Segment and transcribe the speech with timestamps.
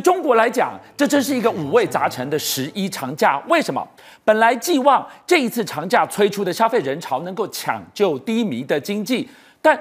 [0.00, 3.38] 对中国来讲，这真是一个五味杂陈的十一长假。
[3.48, 3.86] 为什么？
[4.24, 9.28] 本来寄望这一次长假催出的消费人潮能够抢救低迷的经济，
[9.60, 9.78] 但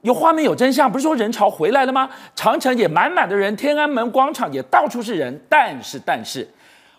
[0.00, 2.08] 有画面有真相，不是说人潮回来了吗？
[2.34, 5.38] 长城也满满的人，天安门广场也到处是人。
[5.50, 6.48] 但是，但是，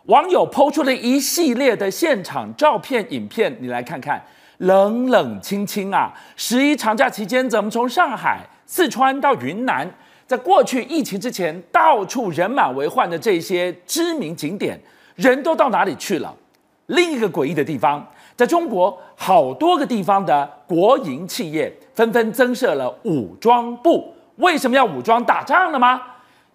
[0.06, 4.22] 网友抛出了一系列的现场照片、影片，你来看看，
[4.58, 6.14] 冷冷清清啊！
[6.36, 9.90] 十一长假期间，怎么从上海、四川到云南？
[10.30, 14.80] 在过去疫情之前，到处人满为患的这些知名景点，
[15.16, 16.32] 人都到哪里去了？
[16.86, 26.00] 另一个诡异的地方，在中国好多个地方的国营企业纷纷增设了武装部，为什么要武装打仗了吗？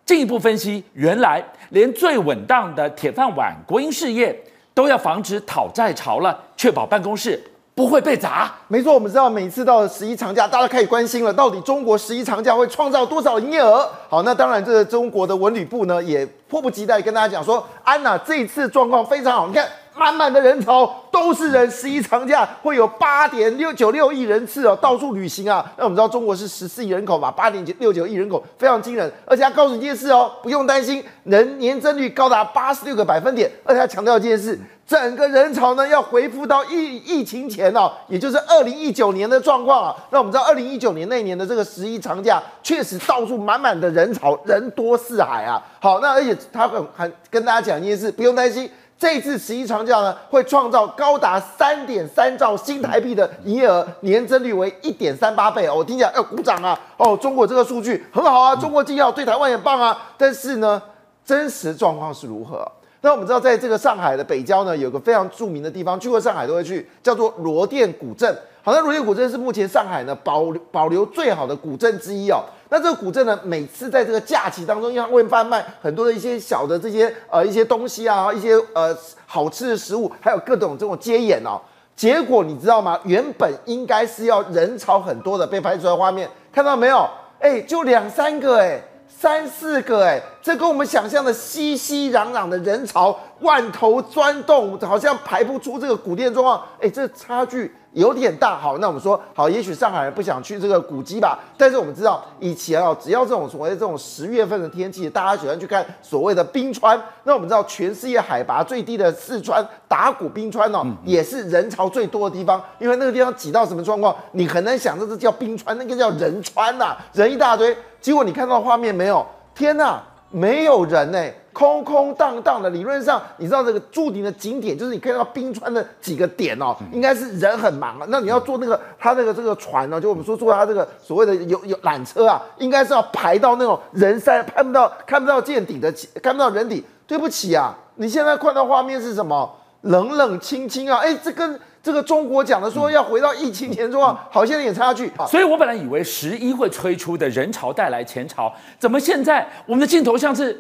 [0.06, 4.40] 进一步分析，原来连最稳当的铁饭碗国营事业
[4.72, 7.42] 都要防止讨债潮了，确保办公室。
[7.74, 8.94] 不会被砸，没错。
[8.94, 13.88] 我们知道，每次到十一长假，大家开始关心了，到底中国十一长假会创造多少营业额？
[14.08, 19.66] 好，那当然，这个中国的文旅部呢，也迫不及待跟大家讲说，安娜这一次状况非常好，你看。
[19.96, 25.64] 满满的人潮都是人，十一长假会有八点六九六亿人次哦，到处旅行啊。
[25.76, 29.10] 那我们知道中国是十四亿人口嘛，八点六九亿人口非常惊人。
[29.24, 33.50] 而且他告诉你一件事哦，不用担心，人年增率高达八十六个百分点。
[33.64, 39.96] 而且他强调一件事，整个人潮呢要恢复到疫疫情前哦，也就是二零一九年的状况啊。
[40.10, 45.62] 那我们知道二零一九年那年的这个十一长假，确实到处满满的人潮，人多四海啊。
[45.80, 48.68] 好，那而且他很很跟大家讲一件事，不用担心。
[49.04, 55.74] 这次十一长假呢，会创造高达三点三兆新台币的营业额，年增率为一点三八倍哦。
[55.76, 56.80] 我听起来要鼓掌啊！
[56.96, 59.94] 哦，中国这个数据很好啊，中国经济好，对台湾也棒啊。
[60.16, 60.80] 但是呢，
[61.22, 62.66] 真实状况是如何？
[63.02, 68.34] 那我们知道，在这个上海的北郊呢，有个非常著名的地方，去过上海都会去，叫做罗店古镇。
[68.62, 72.42] 好像罗店古镇是目前上海呢保保留最好的古镇之一哦。
[72.74, 78.92] 那这个古镇呢，每次在这个假期当中，因为会贩卖很多的一些小的这些呃一些东西啊，一些呃
[79.26, 81.60] 好吃的食物，还有各种这种街演哦。
[81.94, 82.98] 结果你知道吗？
[83.04, 87.08] 原本应该是要人潮很多的，被拍出来的画面看到没有？
[87.38, 96.62] 哎，就两三个哎，三四个哎，这跟我们想象的熙熙攘攘的人潮，万头钻动，好像排不出这个古店状况。
[96.78, 97.74] 哎，这差距。
[97.94, 107.00] 有点大，好，那我们说好，也许上海人不想去这个古迹吧，但是我们知道以前啊，只要这种所谓的这种十月份的天气，大家喜欢去看所谓的冰川。
[107.22, 117.74] 那我们知道全世界海拔最低的四川达古冰川哦，也是人潮最多的地方，因为那个地方挤到什么状况，你很难想这是叫冰川，那个叫人川呐，人一大堆。
[118.00, 119.24] 结果你看到画面没有？
[119.54, 120.02] 天呐，
[120.34, 121.40] 没有人呢、欸。
[121.54, 128.04] 空空荡荡的，理论上你知道这个驻点的景点，就是你看到冰川的几个点哦，应该是人很忙啊。
[128.08, 136.84] 那你要坐那个他那个这个船呢，就我们说坐他这个所谓的有有缆车啊，应该是要排到那种人山看不到看不到见底的，看不到人底。
[137.06, 139.48] 对不起啊，你现在看到画面是什么？
[139.82, 145.12] 冷冷清清啊，哎，这跟这个中国讲的说要回到疫情前状况，好像有点差距。
[145.28, 150.58] 所以我本来以为十一会推出的人潮带来钱潮，怎么现在我们的镜头像是？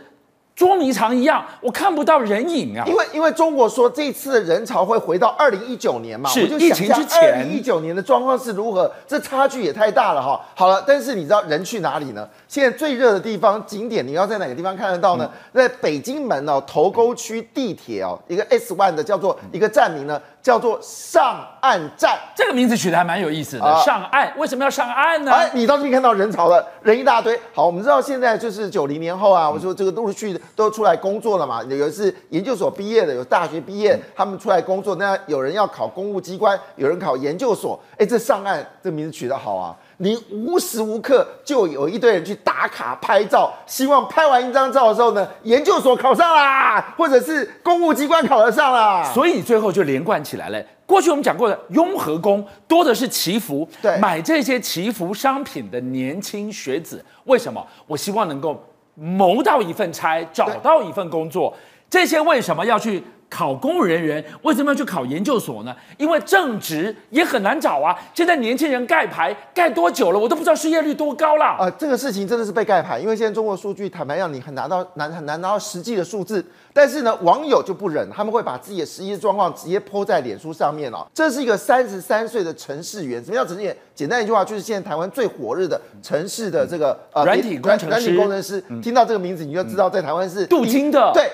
[0.56, 2.84] 捉迷藏一样，我看不到人影啊！
[2.86, 8.88] 因为因为中国说这次的人潮会回到二零一九年嘛，是我就想疫情之前，二零一九年的状况是如何？
[9.04, 10.40] 这差距也太大了哈！
[10.54, 12.28] 好了，但是你知道人去哪里呢？
[12.46, 15.28] 现在最热的地方景点，你要在哪个地方看得到呢？
[15.52, 20.22] 嗯、在北京门哦，头沟区地铁哦，一个 S One 的叫做一个站名呢。
[20.44, 23.64] 叫做上岸站，这个名字取得还蛮有意思的。
[23.64, 25.32] 啊、上岸为什么要上岸呢？
[25.32, 27.40] 哎，你到这边看到人潮了，人一大堆。
[27.54, 34.96] 好，我们知道现在就是九零年后啊，我说这个陆续都出来工作了嘛，有的是研究所毕业的，有大学毕业，他们出来工作。
[34.96, 37.80] 那有人要考公务机关，有人考研究所。
[37.96, 39.74] 哎，这上岸这名字取得好啊。
[39.98, 50.60] 你无时无刻就有一堆人去打卡拍照，希望拍完一张照的时候呢，研究所考上啦，或者是公务机关考得上啦，所以最后就连贯起来了。
[50.86, 57.64] 过去我们讲过的雍和宫多的是祈福，对，买这些祈福商品的年轻学子，为什么？
[57.86, 58.62] 我希望能够
[58.94, 61.54] 谋到一份差，找到一份工作，
[61.88, 63.02] 这些为什么要去？
[63.28, 65.74] 考公务人员为什么要去考研究所呢？
[65.96, 67.96] 因为正职也很难找啊。
[68.14, 71.56] 现在年轻人盖牌盖多久了，我都不知道失业率多高了。
[71.58, 76.44] 呃，这个事情真的是被盖牌，因为现在中国数据坦白让，你很拿到难很难拿到实际的数字。
[76.72, 81.06] 但是呢，网友就不忍，他们会把自己的实际状况直接 po 在脸书上面哦。
[81.14, 83.76] 这是一个三十三岁的程式员，什么叫程式员？
[83.94, 87.86] 简单一句话，就是现在台湾最火热的城市的这个呃软体工程师。
[87.88, 91.12] 软体工程师，嗯、听到这个名字，你就知道在台湾是镀金的。
[91.14, 91.30] 对。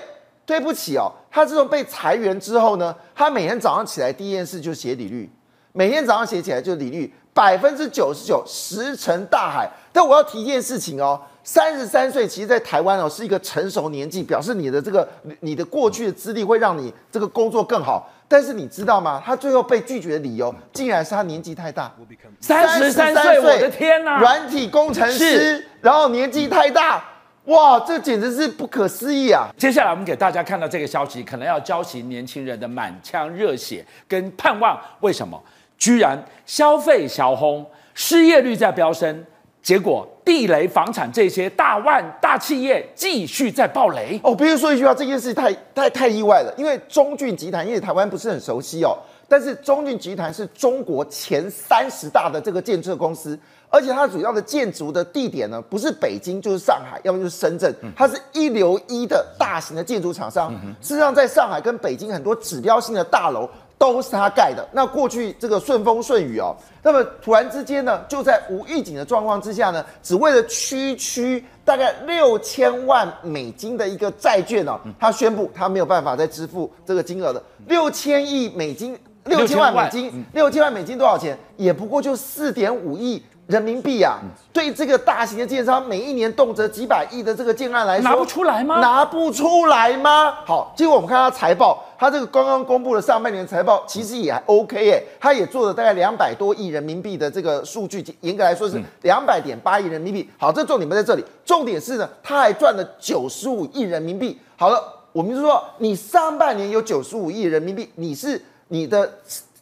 [0.51, 5.31] 对不起哦，他这种被裁员之后呢，他每天早上起来第一件事就写履历，
[5.71, 9.71] 每天早上写起来就履历，百分之九十九石沉大海。
[9.93, 15.09] 但我要提一件事情哦，三十三岁，其实，在台湾哦是一个成熟年纪，表示你的这个
[15.39, 18.11] 你的过去的资历会让你这个工作更好。
[18.27, 19.23] 但是你知道吗？
[19.25, 21.93] 他最后被拒绝的理由，竟然是他年纪太大。
[22.41, 24.19] 三十三岁，我的天哪！
[24.19, 27.05] 软体工程师，然后年纪太大，
[27.51, 29.49] 哇，这简直是不可思议啊！
[29.57, 34.81] 接下来我们给大家看到这个消息，可能要浇熄年轻人的满腔热血跟盼望。
[35.01, 35.43] 为什么？
[35.77, 36.17] 居然
[36.47, 39.27] 消费小红，失业率在飙升。
[39.61, 44.33] 结果，地雷房产这些大万大企业继续在爆雷哦。
[44.33, 53.37] 比如说一句话，这件事太太太意外了，因为中骏集团，因为台湾不是很熟悉哦，但是中骏集团是中国前三十大的这个建设公司，
[53.71, 60.53] 而且它主要的建筑的地点呢，不是北京就是上海，要么就是深圳，它是一流一的大型的建筑厂商。
[60.83, 63.49] 事实上，在上海跟北京很多指标性的大楼。
[63.81, 64.63] 都是它盖的。
[64.73, 77.43] 那过去这个顺风顺雨哦，那么突然之间呢，就在无预警的状况之下呢，只为了区区大概六千万美金的一个债券哦，他宣布他没有办法再支付这个金额了。
[77.69, 78.95] 六千亿美金，
[79.25, 81.35] 六千万美金，六千万美金多少钱？
[81.57, 83.23] 也不过就四点五亿。
[83.51, 84.21] 人民币啊，
[84.53, 88.79] 对这个大型的建商，每一年动辄几百亿的这个建案来说，拿不出来吗？
[88.79, 90.37] 拿不出来吗？
[90.47, 100.31] 好，结果我们看它财报，它这个刚刚公布的上半年财报其实也还 OK 哎，他也做了大概两百多亿人民币的这个数据，严格来说是两百点八亿人民币。
[100.39, 104.39] 好，这重点不在这里，重点是呢，它还赚了九十五亿人民币。
[104.57, 104.81] 好了，
[105.11, 109.11] 我们就说你上半年有九十五亿人民币，你是你的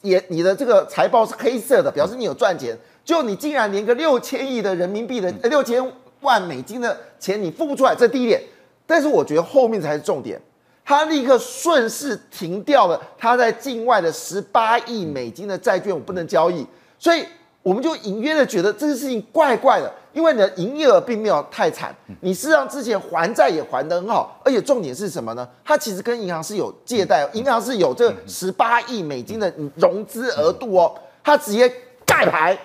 [0.03, 2.77] 也你的这个财报是黑色的，表示你有赚钱。
[3.09, 5.83] 就你竟然连个六千亿的人民币的六千
[6.21, 8.39] 万美金的钱你付不出来，这第一点。
[8.87, 10.39] 但是我觉得后面才是重点，
[10.85, 16.67] 他立刻顺势停掉了他在境外的十八亿美金的债券，我不能交易。
[16.99, 17.25] 所以
[17.63, 25.49] 我们就隐约的觉得这个事情怪怪的，因为你的营业额并没有太惨，你事实上之前还债也还得很好，而且重点是什么呢？
[25.65, 30.95] 他其实跟银行是有借贷，银行是有这十八亿美金的融资额度哦，
[31.25, 31.73] 他直接
[32.05, 32.59] 盖牌。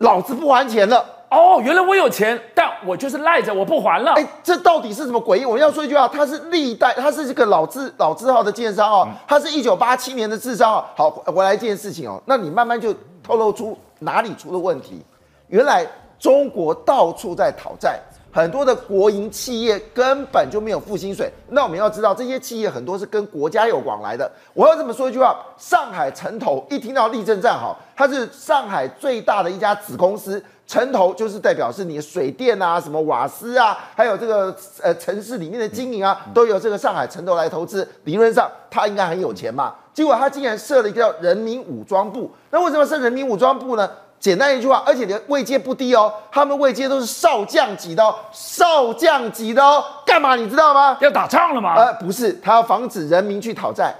[0.00, 1.60] 老子不还钱了哦！
[1.62, 4.12] 原来我有钱，但我就是赖着我不还了。
[4.14, 5.44] 哎，这到底是什么诡异？
[5.44, 10.84] 我要说一句话，他是历代，他是这个老字老字号的建商哦，他是一九八七年的智商哦。
[10.96, 15.02] 好，回来一件事情哦，那你慢慢就透露出哪里出了问题。
[15.48, 15.86] 原来
[16.18, 18.00] 中国到处在讨债。
[18.32, 24.30] 很多的国营企业根本就没有付薪水，那我们要知道这些企业很多是跟国家有往来的。
[24.54, 37.86] 我要这么说一句话：上海城投一听到立正站好，它是上海最大的一家子公司，城投就是代表是你的水电啊、什么瓦斯啊，还有这个呃城市里面的经营啊，都由这个上海城投来投资。
[38.04, 42.30] 理论上它应该很有钱嘛，结果他竟然设了一个叫人民武装部。
[42.50, 43.90] 那为什么设人民武装部呢？
[44.20, 50.98] 简单一句话，而且的位阶不低哦，他们位阶都是少将级的哦，少将级的哦，干嘛你知道吗？
[51.00, 51.74] 要打仗了吗？
[51.74, 53.94] 呃，不是，他要防止人民去讨债。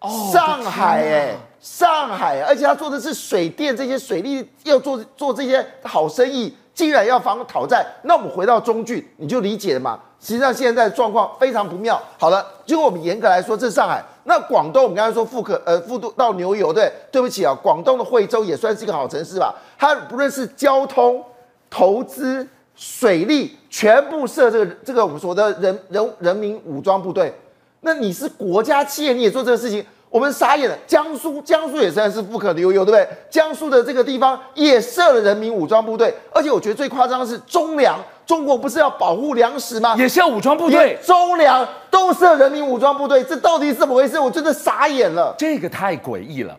[0.00, 7.82] 哦，上海哎，上海，而且他做的是水电这些水利，要做做这些好生意，竟然要防讨债。
[8.02, 9.98] 那我们回到中骏，你就理解了嘛。
[10.20, 11.98] 实际上现在的状况非常不妙。
[12.18, 14.04] 好了，结果我们严格来说，这是上海。
[14.24, 19.54] 那广东，我们刚才说富可呃富都到牛油，对，对不起啊，广东的惠州也算是一个好城市吧。
[19.78, 21.22] 它不论是交通、
[21.68, 27.32] 投资、水利，全部设这个这个我们说的人人人民武装部队。
[27.80, 30.74] 那你是国家企业，你也做这个事情，我们傻眼了。
[30.86, 33.08] 江苏，江苏也算是富可牛油，对不对？
[33.28, 38.00] 江苏的这个地方也设了人民武装部队，而且我觉得最夸张的是中粮。
[38.26, 39.94] 中国不是要保护粮食吗？
[39.98, 44.18] 也是要武装部队，中粮都是人民武装部队，这到底是怎么回事？
[44.18, 45.34] 我真的傻眼了。
[45.38, 46.56] 这个太诡异了，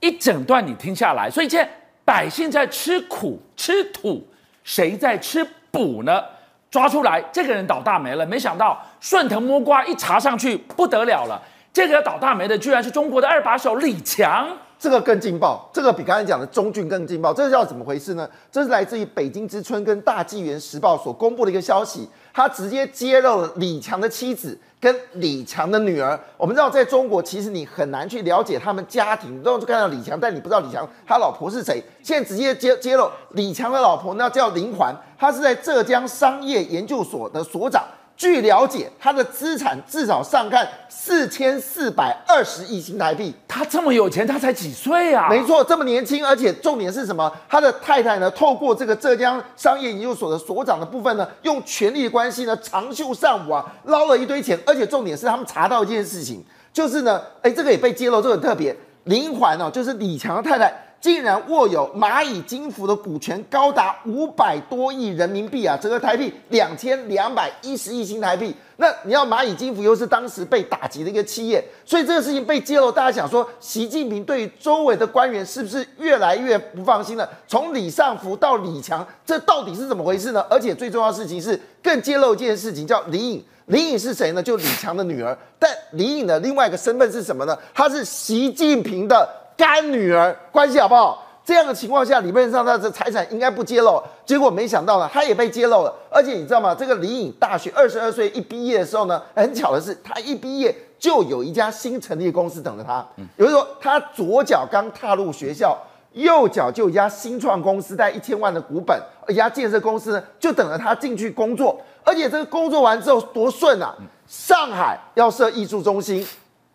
[0.00, 1.70] 一整段你听下来，所以现在
[2.04, 4.26] 百姓在吃苦吃土，
[4.64, 6.22] 谁在吃补呢？
[6.68, 8.26] 抓出来，这个人倒大霉了。
[8.26, 11.40] 没想到顺藤摸瓜一查上去不得了了，
[11.72, 14.48] 这个要倒大霉的居然是中国的二把手李强。
[14.86, 17.34] 这个更劲爆，这个比刚才讲的中骏更劲爆。
[17.34, 18.30] 这个叫怎么回事呢？
[18.52, 26.16] 这是来自于北京之春跟大纪元时报所公布的一个消息，他直接揭露了李强的妻子跟李强的女儿。
[26.36, 31.82] 我们知道，在中国其实你很难去了解他们家庭，都是看到李强，但你不知道李强他老婆是谁。
[32.00, 37.82] 现在直接揭揭露李强的老婆，那叫林环，她是在浙江商业研究所的所长。
[38.16, 43.34] 据了解，他的资产至少上看四千四百二十亿新台币。
[43.46, 45.28] 他这么有钱，他才几岁啊？
[45.28, 47.30] 没错，这么年轻，而且重点是什么？
[47.46, 48.30] 他的太太呢？
[48.30, 54.58] 透过这个浙江商业研究所的所长的部分呢，用权力的关系呢，长袖善舞啊，捞了一堆钱。
[54.66, 56.42] 而且重点是，他们查到一件事情，
[56.72, 58.74] 就是呢，哎，这个也被揭露，这个很特别。
[59.04, 60.85] 林环哦，就是李强的太太。
[61.06, 68.52] 竟然握有蚂蚁金服的股权高达五百多亿人民币啊，折合台币两千两百一十亿新台币。
[68.78, 77.30] 那你要蚂蚁金服又是当时被打击的一个企业，所以这个事情被揭露，大家想说，习近平对于周围的官员是不是越来越不放心了？
[77.46, 80.44] 从李尚福到李强，这到底是怎么回事呢？
[80.50, 83.44] 而且最重要的事情是，更揭露一件事情，叫李颖。
[83.66, 84.42] 李颖是谁呢？
[84.42, 85.38] 就李强的女儿。
[85.56, 87.56] 但李颖的另外一个身份是什么呢？
[87.72, 89.45] 她是习近平的。
[89.56, 91.22] 干女儿关系好不好？
[91.44, 94.02] 这样的情况下，理论上他的财产应该不揭露。
[94.24, 95.94] 结果没想到呢，他也被揭露了。
[96.10, 96.74] 而且你知道吗？
[96.74, 103.06] 这个李颖大学二十二岁一毕业的时候呢，很巧的是，他一毕业就有一家新成立的公司等着他。
[103.36, 105.78] 也就是说，他左脚刚踏入学校，
[106.14, 111.80] 右脚就有一家新创公司带一千万的股本，一家建设公司呢就等着他进去工作。
[112.02, 113.94] 而且这个工作完之后多顺啊！
[114.26, 116.26] 上海要设艺术中心。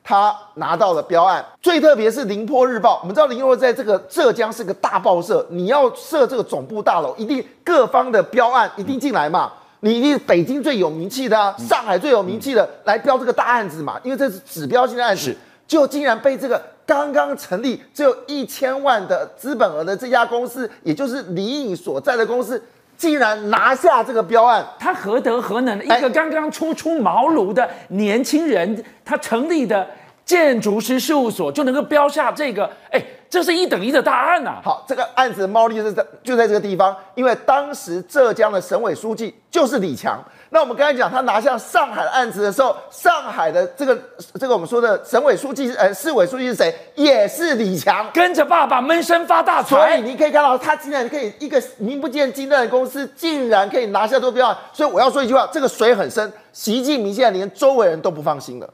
[0.04, 15.36] 他拿到了标案，最特别是《宁波日报》，我们知道宁波在这个浙江是个大报社，你要设这个总部大楼，一定各方的标案一定进来嘛，你一定北京最有名气的，啊，上海最有名气的来标这个大案子嘛，因为这是指标性的案子，
[15.68, 22.62] 就竟然被这个刚刚成立只有一千万的资本额的这家公司，也就是李颖所在的公司，
[23.02, 25.84] 竟然拿下这个标案，他何德何能？
[25.84, 29.88] 一个刚刚初出茅庐的年轻人，他成立的
[30.24, 34.62] 建筑师事务所就能够标下这个，哎，这是一等一的大案呐、啊！
[34.64, 40.24] 好，这个案子的猫腻就在就在这个地方，因为当时浙江的省委书记就是李强。
[40.54, 43.98] 那我们刚才讲，他拿下上海的案子的时候，上海的这个
[44.38, 46.76] 这个我们说的省委书记，呃，市委书记是谁？
[46.96, 49.70] 也是李强，跟着爸爸闷声发大财。
[49.70, 54.58] 所以你可以看到，他竟然可以一个名不见经传的公司，竟然可以拿下这个标案。
[54.74, 56.30] 所以我要说一句话，这个水很深。
[56.52, 58.70] 习近平现在连周围人都不放心了。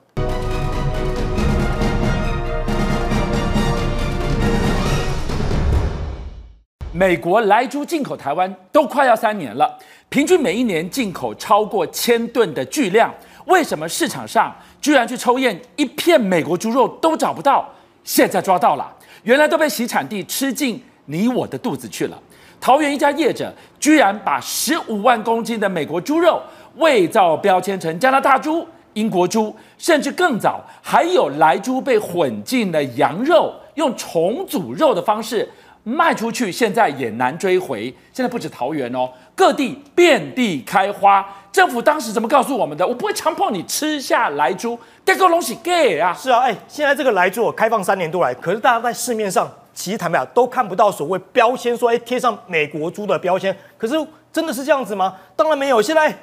[6.98, 9.78] 美国莱猪进口台湾都快要三年了。
[10.10, 13.14] 平均每一年进口超过千吨的巨量，
[13.46, 14.52] 为什么市场上
[14.82, 17.70] 居然去抽验一片美国猪肉都找不到？
[18.04, 22.20] 现在抓到了，原来都被洗产地吃进你我的肚子去了。
[22.60, 26.42] 桃园一家业者居然把十五万公斤的美国猪肉
[26.78, 35.48] 伪造标签成加拿大猪、英国猪，甚至更早还有莱猪被混进了羊肉，用重组肉的方式。
[35.88, 37.84] 卖出去，现在也难追回。
[38.12, 41.26] 现在不止桃园哦，各地遍地开花。
[41.50, 42.86] 政府当时怎么告诉我们的？
[42.86, 46.14] 我不会强迫你吃下来猪，这个东西 gay 啊！
[46.14, 53.56] 是啊，哎，现在这个来猪开放三年多来，可是大家在市面上其实坦白讲都看不到所谓标签，说哎贴上美国猪的标签。
[53.78, 53.96] 可是
[54.34, 55.16] 真的是这样子吗？
[55.38, 55.82] 当然没有。
[55.82, 56.14] 现在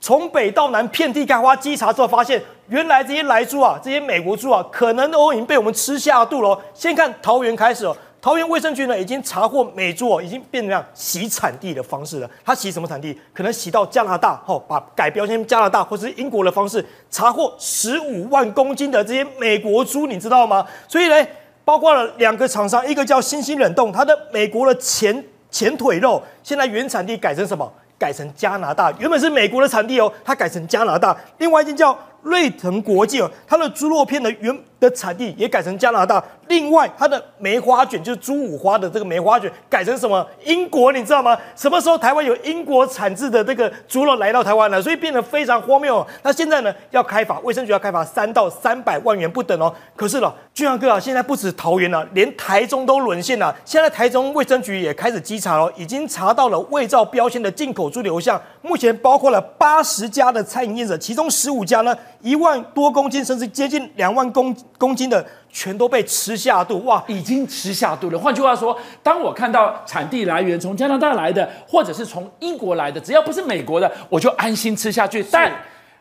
[0.00, 6.58] 从北到南遍地开花，稽查之后发现，原来这些来猪啊，这些美国猪啊，可能都已经被我们吃下肚了。
[6.72, 7.94] 先看桃园开始哦。
[8.20, 12.30] 桃园卫生局呢，已经查获美猪哦，已经变成这样洗产地的方式了。
[12.44, 13.18] 它洗什么产地？
[13.32, 20.66] 可能洗到加拿大，吼，把改标签加拿大或是英国的方式，查获十五万公斤的这些美国猪，你知道吗？
[20.86, 21.26] 所以呢，
[21.64, 27.72] 包括了两个厂商，一个叫新兴冷冻，它的美国的前前腿肉，现在原产地改成什么？
[27.98, 28.90] 改成加拿大。
[28.98, 31.14] 原本是美国的产地哦，它改成加拿大。
[31.36, 36.22] 另外一间叫瑞腾国际哦，它的猪肉片的原的产地也改成加拿大。
[36.48, 40.26] 另外，它的梅花卷就是猪五花的这个梅花卷改成什么？
[40.44, 41.36] 英国，你知道吗？
[41.54, 44.80] 什么时候台湾有英国产制的这个猪肉来到台湾了？
[44.82, 46.04] 所以变得非常荒谬。
[46.22, 49.72] 那现在呢，要开罚，卫生局要开罚三到三百万元不等哦。
[49.94, 53.54] 可是了，俊相哥啊，现在不止桃园了，连台中都沦陷了。
[53.64, 65.24] 现在台中卫生局也开始稽查了，已经查到了伪造标签的进口猪流向，目前包括了八十家的餐饮业者，其中十五家呢，一万多公斤，甚至接近两万公公斤的。
[65.52, 67.02] 全都被吃下肚哇！
[67.08, 68.16] 已经吃下肚了。
[68.16, 75.26] 换句话说，当我看到产地来源从加拿大来的，或者是从英国来的，只要不是美国的，我就安心吃下去。
[75.28, 75.52] 但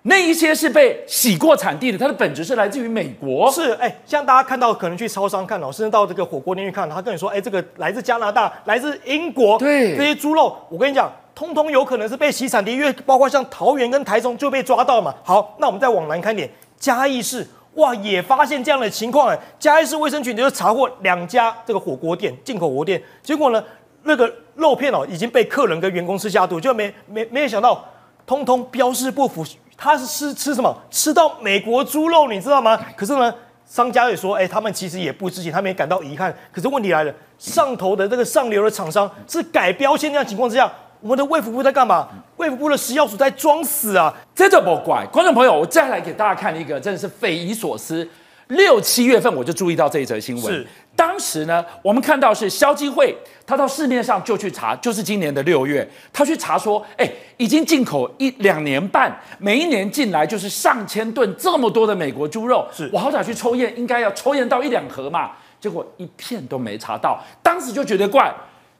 [0.04, 3.52] 那一些是被洗过产地的，它的本质是来自于美国。
[3.52, 15.14] 是哎，像大家看到，可能去超商看到，甚至到这个火锅店去看，他跟你说，哎，这个来自加拿大，来自英国，对这些猪肉，我跟你讲，通通有可能是被洗产地，因为包括像桃园跟台中就被抓到嘛。
[15.24, 17.46] 好，那我们再往南看点，嘉义市。
[17.76, 19.40] 哇，也发现这样的情况哎！
[19.60, 23.64] 嘉义市卫生局就查获两家这个火锅店，进口火锅店，结果呢，
[24.04, 27.86] 那个肉片哦已经被客人跟员工吃下肚，就没没没有想到，
[28.26, 29.46] 通通标示不符，
[29.80, 30.76] 他是吃吃什么？
[30.92, 32.78] 吃到美国猪肉，你知道吗？
[32.98, 33.34] 可是呢，
[33.66, 36.36] 商家也说，哎，他们其实也不知情，他们也感到遗憾。
[36.52, 40.70] 可是问题来了，上头的这个上流的厂商是改标签这样情况之下。
[41.02, 42.10] 我们的卫福部在干嘛？
[42.36, 44.14] 卫福部的食药署在装死啊！
[44.36, 45.06] 这就不怪。
[45.06, 48.06] 观众朋友，我再来给大家看一个，真的是匪夷所思。
[48.48, 50.68] 六七月份我就注意到这一则新闻，是
[51.00, 53.16] 当时呢，我们看到是消基会，
[53.48, 68.30] 他到市面上就去查，就是今年的六月，他去查说，哎，已经进口一两年半，每一年进来就是上千吨这么多的美国猪肉，是我好想去抽验，应该要抽验到一两盒嘛，结果一片都没查到，当时就觉得怪，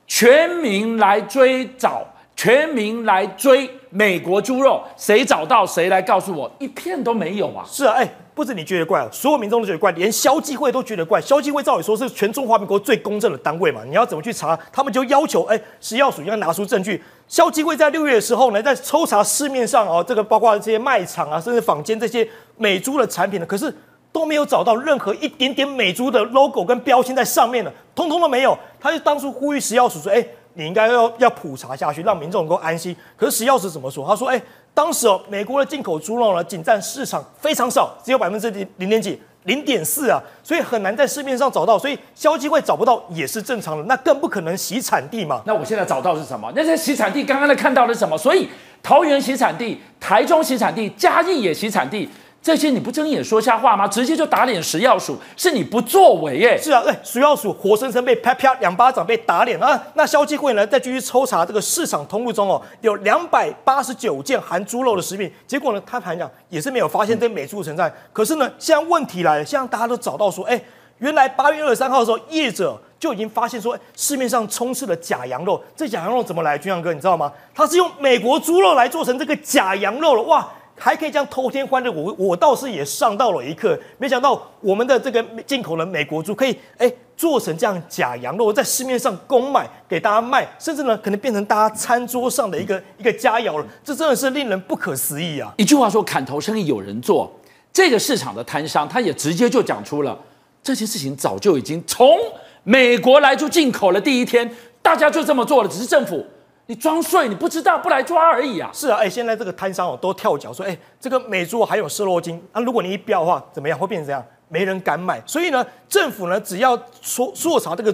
[0.06, 2.06] 全民来追找。
[2.40, 7.62] 全民来追美国猪肉，谁找到谁来告诉我，一片都没有啊！
[7.66, 11.20] 是啊，哎，不止你觉得怪，所有民众都觉得怪，连消基会都觉得怪。
[11.20, 14.58] 消基会照理说是全中华民国最公正的单位嘛，你要怎么去查？
[14.72, 17.04] 他们就要求，哎，食药署要拿出证据。
[17.28, 23.70] 消基会在六月的时候呢，在抽查市面上哦，这个包括这些卖场啊，甚至坊间这些美猪的产品呢，可是
[24.10, 28.56] 都没有找到任何一点点美猪的 logo 跟标签在上面的，通通都没有。
[28.80, 30.26] 他就当初呼吁食药署说，哎。
[30.60, 32.94] 你应该要要普查下去，让民众能够安心。
[33.16, 34.06] 可是食药署怎么说？
[34.06, 34.40] 他说：“哎，
[34.74, 41.78] 当时哦，美国的进口猪肉呢，仅占市场非常少，只有百分之零零点几，零点四啊，所以很难在市面上找到。
[41.78, 45.40] 所以消基会找不到也是正常的，那更不可能洗产地嘛。
[45.46, 46.52] 那我现在找到是什么？
[46.54, 48.18] 那些洗产地刚刚在看到的什么？
[48.18, 48.46] 所以
[48.82, 52.06] 桃园洗产地、台中洗产地、嘉义也洗产地。”
[52.42, 53.86] 这些你不睁眼说瞎话吗？
[53.86, 56.56] 直接就打脸食药署，是你不作为耶！
[56.56, 59.78] 是啊，哎，食药署活生生被啪啪两巴掌被打脸啊！
[59.92, 67.92] 那消基会呢，再继续抽查这个市场通路中哦，有两百八十九件含猪肉的食品，结果呢，他盘讲也是没有发现这美猪存在。
[68.10, 70.58] 可是呢，现在问题来了，现在大家都找到说，哎，
[70.96, 76.56] 原来八月二十三号的时候，业者就已经发现说，市面上充斥了假羊肉，这假羊肉怎么来？
[76.56, 77.30] 军阳哥，你知道吗？
[77.54, 80.48] 他是用美国猪肉来做成这个假羊肉了，哇！
[80.80, 83.78] 还可以这样偷天换日，我我倒是也上到了一课。
[83.98, 93.66] 没想到我们的这个进口的美国猪可以哎做成这样假羊肉，在市面上公卖给大家卖，甚至呢可能变成大家餐桌上的一个一个佳肴了。
[93.84, 95.52] 这真的是令人不可思议啊！
[95.58, 97.30] 一句话说，砍头生意有人做。
[97.70, 100.18] 这个市场的摊商他也直接就讲出了
[100.62, 102.16] 这件事情，早就已经从
[102.64, 104.00] 美国来就进口了。
[104.00, 106.26] 第一天大家就这么做了，只是政府。
[106.70, 108.70] 你装睡，你不知道不来抓而已啊！
[108.72, 113.76] 是啊，哎，现在这个摊商哦都跳脚说，哎，这个美猪还有瘦肉精，那、啊、如果你一标的话，怎么样？
[113.76, 114.24] 会变成怎样？
[114.46, 115.20] 没人敢买。
[115.26, 117.92] 所以呢，政府呢只要说说查这个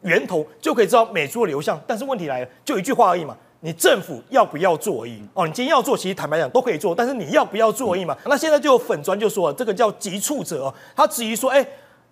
[0.00, 1.80] 源头，就可以知道美猪的流向。
[1.86, 5.22] 但是问题来了，就一句话而已嘛，你政府要不要做而已？
[5.32, 8.16] 哦，你今天要做，其实坦白讲都可以做，但是你要不要做而已嘛。
[8.24, 11.64] 那现在就有粉砖就说了，这个叫急促者哦，他质疑说，哎，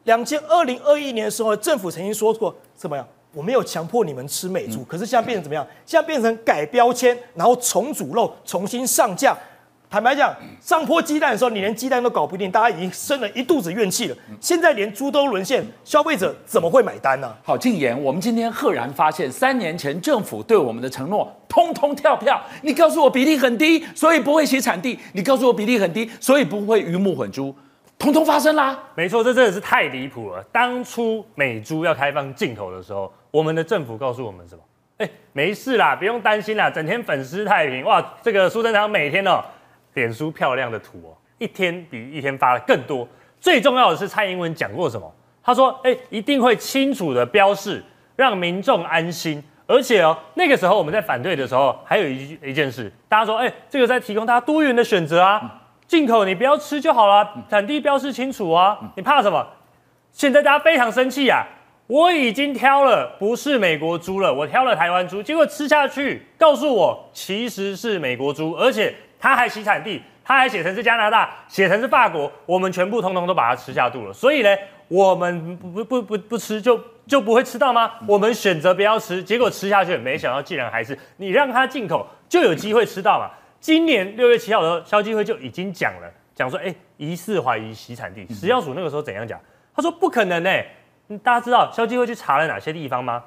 [0.04, 3.04] 两千二零二一年的时候，政府曾经说过怎么样？
[3.34, 5.66] 我没有强迫你们吃美猪，可是现在变成怎么样？
[5.84, 9.36] 现在变成改标签，然后重组肉，重新上架。
[9.90, 14.16] 坦白讲，上坡鸡蛋的时候，你连鸡蛋都搞不定，大家已经生了一肚子怨气了。
[14.40, 17.32] 现在连猪都沦陷，消费者怎么会买单呢？
[17.44, 22.42] 好，静言，我们今天赫然发现，三年前政府对我们的承诺，通通跳票。
[22.62, 27.54] 你告诉我比例很低，所以不会写产地；你告诉我比例很低，所以不会鱼目混珠。
[27.96, 28.76] 通通发生啦！
[28.96, 30.42] 没错，这真的是太离谱了。
[30.50, 34.62] 当初美猪要开放进口的时候，我们的政府告诉我们什么？
[34.98, 37.84] 哎，没事啦，不用担心啦，整天粉饰太平。
[37.84, 39.42] 哇，这个苏贞昌每天哦，
[39.94, 43.08] 脸书漂亮的图哦，一天比一天发的更多。
[43.40, 45.12] 最重要的是，蔡英文讲过什么？
[45.42, 47.82] 他说，哎，一定会清楚的标示，
[48.14, 49.42] 让民众安心。
[49.66, 55.62] 而且哦，那个时候我们在反对的时候，还有一一件事，大家说，哎，这个在提供大家多元的选择啊。
[55.88, 59.44] 进口你不要吃就好了，产地标示清楚啊，你怕什么？
[60.12, 61.44] 现在大家非常生气啊！
[61.86, 74.12] 我已经挑了不是美国猪了，我挑了台湾猪，结果吃下去，告诉我其实是美国猪，而且它还洗产地，它还写成是加拿大，写成是法国，我们全部通通都把它吃下肚了。
[74.14, 74.48] 所以呢，
[74.88, 77.92] 我们不不不不吃就就不会吃到吗？
[78.08, 83.30] 我们选择不要吃，结果吃下去，没想到竟然还是你让它进口就有机会吃到嘛。
[83.60, 88.26] 今年六月七号的时候，消基会就已经讲了，讲说，哎、欸，疑似怀疑洗产地。
[88.32, 89.38] 食药署那个时候怎样讲？
[89.76, 90.66] 他说不可能呢、欸。
[91.22, 93.22] 大家知道消基会去查了哪些地方吗？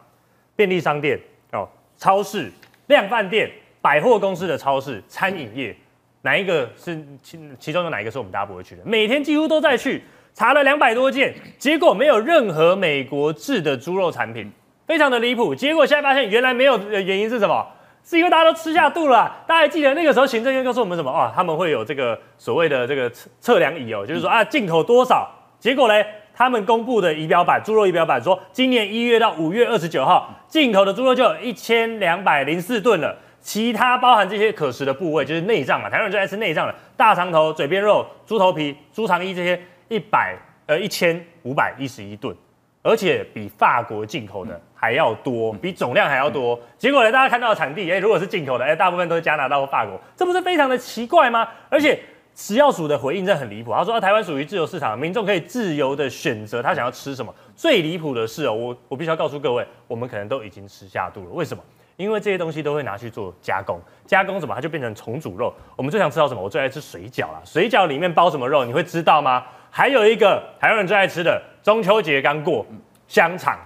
[0.55, 1.19] 便利商店
[1.51, 2.51] 哦，超市、
[2.87, 5.75] 量贩店、百货公司的超市、餐饮业，
[6.23, 8.81] 哪一个是其其中有哪一个是我们大家不会去的？
[8.83, 14.51] 每天几乎都在去查了两百多件，结果没有任何美国制的猪肉产品，
[14.85, 15.53] 非常的离谱。
[15.53, 17.65] 结果现在发现原来没有的原因是什么？
[18.03, 21.31] 是因为大家都吃下肚了、大家还记得那个时候行政院告诉我们什么啊？
[21.35, 25.29] 他们会有这个所谓的这个测测量仪哦，就是说啊进口多少。
[25.59, 26.05] 结果呢，
[26.37, 33.17] 他们公布的仪表板猪肉仪表板说，今年一月到五月二十九号进口的猪肉就有一千两百零四吨了。
[33.41, 40.35] 其他包含这些可食的部位，就是内脏嘛，台湾人最爱吃内脏了，大肠头、嘴边肉、猪头皮、猪肠衣这些一百
[40.67, 42.35] 呃一千五百一十一吨。
[42.83, 46.57] 而且比法国进口的还要多，比总量还要多。
[46.77, 51.47] 结果呢，大家看到的产地，哎，如果是进口的，哎，大部分都是加拿大或法国，这不是非常的奇怪吗？
[51.67, 51.99] 而且
[52.37, 57.33] 食药署的回应真的很离谱，他说啊，台湾属于自由市场，民众可以自由的选择他想要吃什么。
[57.55, 61.31] 最离谱的是哦，我我必须要告诉各位，我们可能都已经吃下肚了。
[61.31, 61.63] 为什么？
[61.95, 65.51] 因为这些东西都会拿去做加工，加工什么，它就变成重组肉。
[65.75, 66.39] 我们最想吃到什么？
[66.39, 68.63] 我最爱吃水饺啦，水饺里面包什么肉？
[68.63, 69.43] 你会知道吗？
[69.71, 72.63] 还有一个台湾人最爱吃的，中秋节刚过，
[73.07, 73.57] 香肠，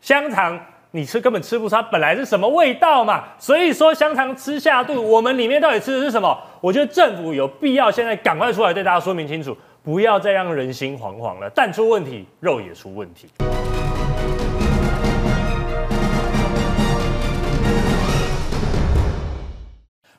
[0.00, 0.56] 香肠。
[0.94, 6.38] 你吃根本吃不出它本来是什么味道嘛，所以说香肠吃下肚，我们里面到底吃的是什么？
[6.60, 11.48] 我觉得政府有必要现在赶快出来对大家说明清楚，不要再让人心惶惶了。
[11.48, 13.26] 蛋出问题，肉也出问题。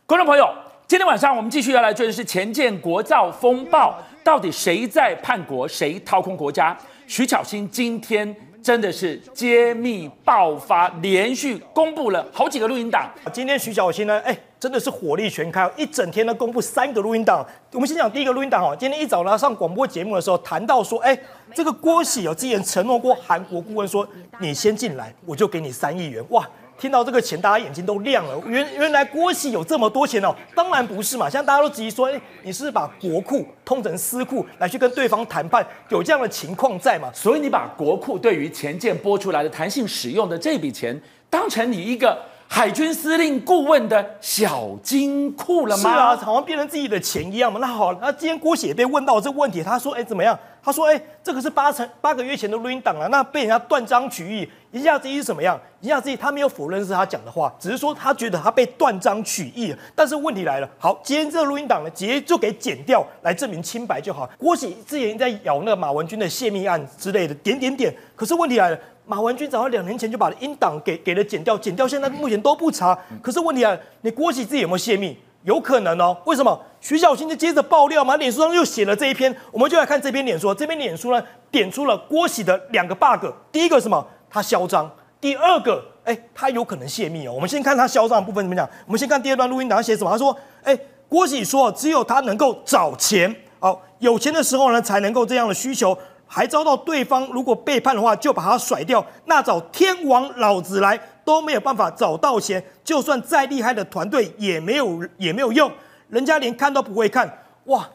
[0.07, 0.49] 观众朋友，
[0.87, 6.75] 今天晚上我们继续要来追的是前建国造风暴，到底谁在叛国，谁掏空国家？
[7.05, 8.35] 徐巧芯今天。
[8.63, 13.11] 真的是揭秘爆发，连续公布了好几个录音档。
[13.33, 17.45] 今天徐小新呢，哎，真的是火力全开，一整天呢公布三个录音档。
[17.73, 21.17] 我们先讲第一个录音档哈，今天一早呢上广播节目的时候谈到说，哎，
[21.53, 24.07] 这个郭喜有之前承诺过韩国顾问说，
[24.39, 26.47] 你先进来，我就给你三亿元，哇。
[26.83, 28.37] 听到这个钱，大家眼睛都亮了。
[28.45, 30.35] 原原来郭喜有这么多钱哦？
[30.53, 31.29] 当然不是嘛！
[31.29, 37.09] 现在大家都质疑说，哎，你是，是把国库通成私库来去跟对方谈判，有这样的情况在吗？
[37.13, 45.83] 所以你把国库对于前舰拨出来的弹性使用的这笔钱，当成你一个海军司令顾问的小金库了吗？
[45.83, 47.61] 是啊，好像变成自己的钱一样嘛。
[47.61, 50.37] 那好，那今天郭喜也被问到这个问题，他说，哎，怎么样？
[50.65, 54.49] 他说：“哎，这个是八成八个月前的录音档啊，那被人家断章取义。
[54.73, 55.59] 言下之意是什么样？
[55.81, 59.73] 言下之意他没有否认是他讲的话，只是说他觉得他被断章取义。
[59.95, 64.27] 但是问题来了，好，今天这个录音档呢，直接就给剪掉来证明清白就好。
[64.35, 67.93] 郭喜之前在咬那个马文君的泄密案之类的，点点点。
[68.15, 72.97] 可是问题来了，马文君早在两年前就把音档给给了剪掉，剪掉现在目前都不查。
[73.21, 75.15] 可是问题来了，你郭喜自己有没有泄密？
[75.43, 76.17] 有可能哦。
[76.25, 80.53] 为什么？”徐巧芯就接着爆料嘛，脸书上又写了这一篇，我们就来看这篇脸书。
[80.53, 83.25] 这篇脸书呢，点出了郭喜的两个 bug。
[83.51, 84.05] 第一个什么？
[84.33, 84.89] 他嚣张。
[85.21, 87.31] 第二个，哎，他有可能泄密哦。
[87.31, 88.67] 我们先看他嚣张的部分怎么讲。
[88.87, 90.09] 我们先看第二段录音档，他写什么？
[90.11, 99.05] 他说，哎，郭喜说，只有他能够找钱，好，有钱的时候呢，才能够这样的需求，还遭到对方如果背叛的话，就把他甩掉。
[99.25, 105.71] 那找天王老子来都没有办法找到钱，就算再厉害的团队也没有也没有用。
[106.09, 107.87] 人家连看都不会看，哇！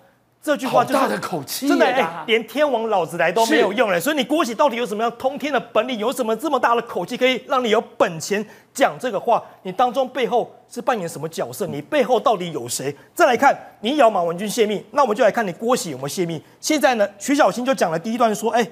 [0.49, 4.01] 这句话就是大的口气，真的哎，连天王老子来都没有用了。
[4.01, 5.99] 所以你郭喜到底有什么样通天的本领？
[5.99, 9.43] 有什么这么大的口气，可以让你有本钱讲这个话？
[9.65, 11.67] 你当中背后是扮演什么角色？
[11.67, 12.97] 你背后到底有谁？
[13.15, 16.43] 再来看，你咬马文君泄密，那我们就来看你郭喜有没有泄密。
[16.59, 18.67] 现在呢，徐小新就讲了第一段说，哎，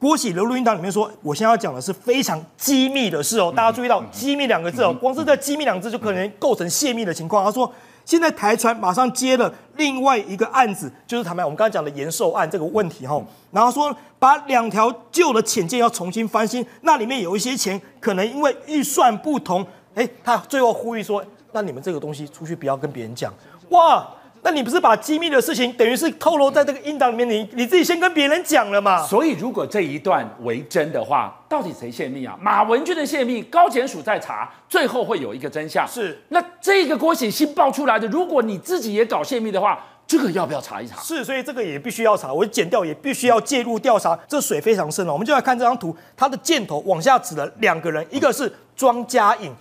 [0.00, 3.54] 郭喜的录音档里面说，我现在要讲的是非常机密的事哦。
[3.54, 7.44] 大家注意到“机密”两个字哦，光是这“机密”两个字就可能构成泄密的情况。
[7.44, 7.72] 他说。
[8.06, 23.30] 现在台船马上接了另外一个案子，就是坦白我们刚才讲的延寿案这个问题哈，然后说把两条旧的潜舰要重新翻新，那里面有一些钱可能因为预算不同，哎，他最后呼吁说，那你们这个东西出去不要跟别人讲，
[23.70, 24.06] 哇。
[24.42, 29.04] 那你不是把机密的事情等于是透露在这个音档里面，你你自己先跟别人讲了嘛？
[29.04, 32.38] 所以如果这一段为真的话，到底谁泄密啊？
[32.40, 35.86] 马文俊的泄密，高检署在查，最后会有一个真相。
[35.86, 40.96] 是，那这个郭喜新爆出来的，如果你自己也搞泄密的话，这个要不要查一查？
[41.00, 45.12] 是，所以这个也必须要查，我剪掉也必须要介入调查，这水非常深了。
[45.12, 49.52] 我们就来看这张图，它的箭头往下指了两个人，一个是庄家颖。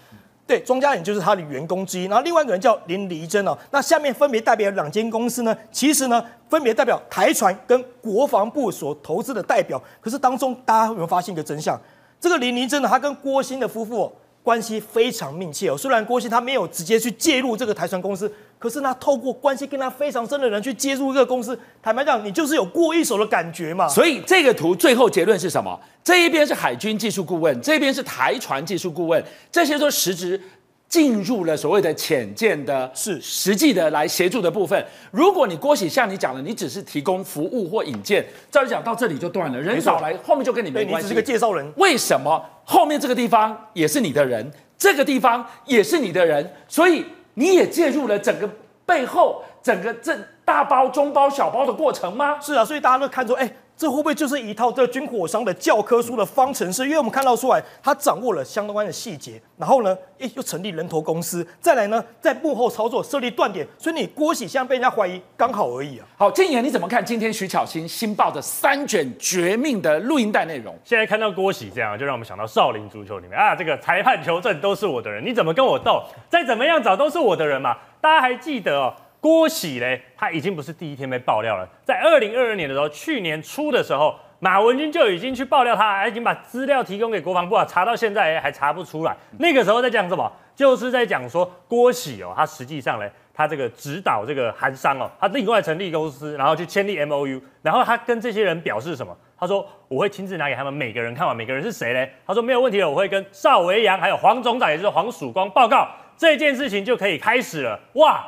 [0.48, 3.58] 对，庄家人就是他的员工之一，然后另外一个人叫林黎真哦。
[3.72, 9.82] 那下面分别代表两间公司呢，其实呢分别代表台船跟国防部所投资的代表。
[10.00, 11.80] 可是当中大家有没有发现一个真相？
[12.20, 14.12] 这个林黎真呢，他跟郭欣的夫妇。
[14.46, 23.88] 关系非常密切哦，虽然郭欣他没有直接去介入这个台船公司，可是他，透过关系跟他非常深的人去介入这个公司，坦白讲，你就是有过一手的感觉嘛。
[23.88, 25.80] 所以这个图最后结论是什么？
[26.04, 30.40] 这一边是海军技术顾问，这边是台船技术顾问，这些都实质
[30.88, 34.86] 进入了所谓的潜舰的，是实际的来协助的部分。
[35.10, 41.08] 如果你郭喜像你讲的，你只是提供服务或引荐，照理讲到这里就断了，人少来后面就跟你没关系。
[41.08, 42.40] 你只是个介绍人，为什么？
[42.66, 48.50] 后面这个地方也是你的人，这个地方也是你的人，所以你也介入了整个
[48.86, 52.38] 背后整个这大包、中包、小包的过程吗？
[52.42, 53.50] 是啊，所以大家都看出，哎。
[53.78, 56.86] 这会不会就是一套这军火商的教科书的方程式？
[56.86, 66.08] 因为我们看到出来，他掌握了相关的细节，然后呢，诶，又成立人头公司，再来呢，在幕后操作设立断点，所以你郭喜现在被人家怀疑，刚好而已啊。
[66.18, 70.74] 好，建言你怎么看今天徐巧芯新报的三卷绝命的录音带内容？
[70.84, 76.02] 现在看到郭喜这样，就让我们想到少林足球里面啊，这个裁判求证都是我的人，你怎么跟我斗？
[76.30, 77.76] 再怎么样找都是我的人嘛。
[78.00, 78.94] 大家还记得哦？
[79.26, 81.68] 郭喜嘞，他已经不是第一天被爆料了。
[81.84, 89.18] 在二零二二年的时候，去年初的时候，马文君就已经去爆料他，已经把资料提供给国防部啊，查到现在还查不出来。
[89.40, 90.32] 那个时候在讲什么？
[90.56, 99.18] 就是在讲说郭喜哦，他实际上嘞，他这个指导这个韩商哦，他另外成立公司，然后去签立 MOU，然后他跟这些人表示什么？
[99.40, 102.14] 他说我会亲自拿给他们每个人看完，每个人是谁嘞？
[102.28, 107.80] 他说没有问题了，我会跟邵维扬还有黄总长，也就是黄曙光报告这件事情就可以开始了。
[107.94, 108.24] 哇！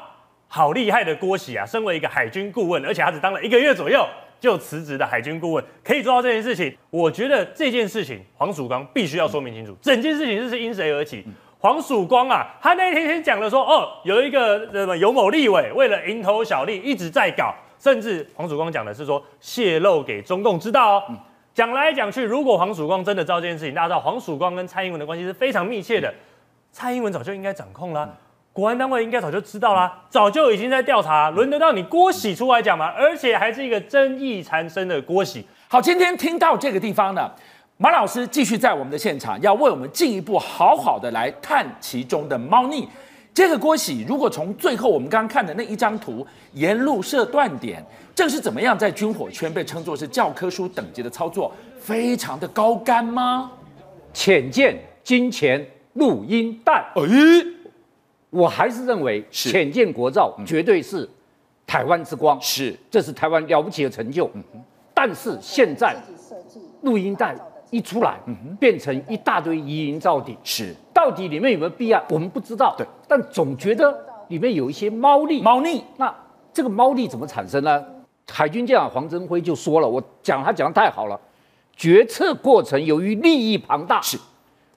[0.48, 1.66] 好厉害的郭喜啊！
[1.66, 4.08] 身为一个海军顾问，而且他只当了一个月左右
[4.40, 6.76] 就辞职的海军顾问，可以做到这件事情。
[6.90, 11.26] 我觉得这件事情黄曙光必须要说明清楚，整件事情这是因谁而起？
[11.60, 21.04] 黄曙光啊，他那天先讲了说，哦，有一个什么有某立委为了蝇头小利一直在搞，甚至黄曙光讲的是说泄露给中共知道哦。
[21.54, 26.14] 讲来讲去，如果黄曙光真的知道这件事情，大家知道黄曙光跟蔡英文的关系是非常密切的，
[26.72, 28.16] 蔡英文早就应该掌控了。
[28.58, 32.88] 国安单位应该早就知道啦，早就已经在调查，轮得到你郭喜出来讲吗？
[32.98, 35.46] 而且还是一个争议缠身的郭喜。
[35.68, 37.30] 好，今天听到这个地方呢，
[37.78, 42.90] 马老师继续在我们的现场，要为我们进一步好好的来探其中的猫腻。
[43.32, 53.52] 这个郭喜，如果从最后我们刚刚看的那一张图沿路设断点，这是怎么样在军火圈被称作是教科书等级的操作，非常的高干吗？
[54.14, 57.04] 浅见、金钱、录音带，哎。
[58.38, 61.10] 我还是认为浅见国造绝对是
[61.66, 64.30] 台湾之光，是，这是台湾了不起的成就。
[64.94, 65.96] 但是现在
[66.84, 67.36] 录音带
[67.72, 68.20] 一出来，
[68.60, 72.76] 变成一大堆疑云造底，是，到底里面有没有弊案，我们不知道。
[72.78, 75.42] 对，但总觉得里面有一些猫腻。
[75.42, 76.14] 猫腻，那
[76.54, 77.84] 这个猫腻怎么产生呢？
[78.32, 81.20] 海军舰长黄征辉就说了，我讲他讲的太好了，
[81.76, 84.16] 决策过程由于利益庞大，是，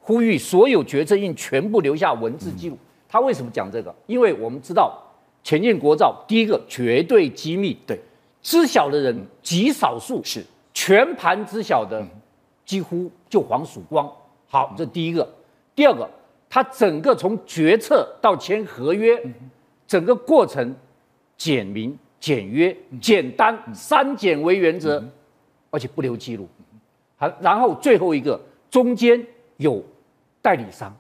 [0.01, 2.79] 呼吁所有决策应全部留下文字记录。
[3.13, 3.93] 他为什么讲这个？
[4.07, 4.97] 因为我们知道
[5.43, 7.99] 前进国造，第一个绝对机密，对，
[8.41, 12.07] 知晓的人极少数，是全盘知晓的，
[12.65, 14.09] 几乎就黄曙光。
[14.47, 15.29] 好，这第一个。
[15.75, 16.09] 第二个，
[16.49, 19.21] 他整个从决策到签合约，
[19.89, 20.73] 整个过程
[21.37, 25.03] 简明、简约、简单，三简为原则，
[25.71, 26.49] 而且不留记录。
[27.17, 29.83] 好，然后最后一个，中间有
[30.41, 30.95] 代理商，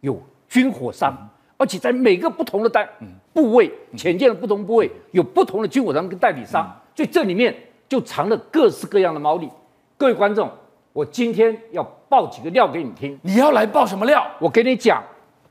[0.00, 1.16] 有军火商。
[1.62, 2.86] 而且在每个不同的单
[3.32, 7.54] 部位，潜舰的不同部位有不同的军火商跟代理商，所以这里面
[7.88, 9.48] 就藏了各式各样的猫腻。
[9.96, 10.50] 各位观众，
[10.92, 13.16] 我今天要爆几个料给你听。
[13.22, 14.28] 你要来爆什么料？
[14.40, 15.00] 我给你讲，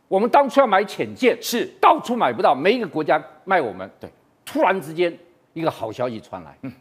[0.09, 3.89] 我们当初要买潜舰，是到处买不到，没一个国家卖我们。
[3.97, 4.11] 对，
[4.43, 5.17] 突然之间
[5.53, 6.73] 一个好消息传来，嗯，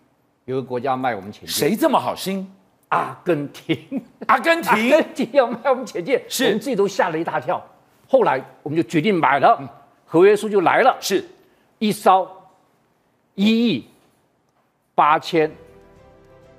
[0.47, 1.49] 有个国家卖我们潜舰。
[1.49, 2.53] 谁这么好心？
[2.89, 7.65] 阿根廷，阿根廷，阿根廷要卖我们潜舰，是我们自己都吓了一大跳。
[8.13, 9.57] 后来我们就决定买了，
[10.05, 11.25] 合约书就来了，是
[11.79, 12.29] 一艘
[13.37, 13.87] 一亿
[14.97, 15.49] 八千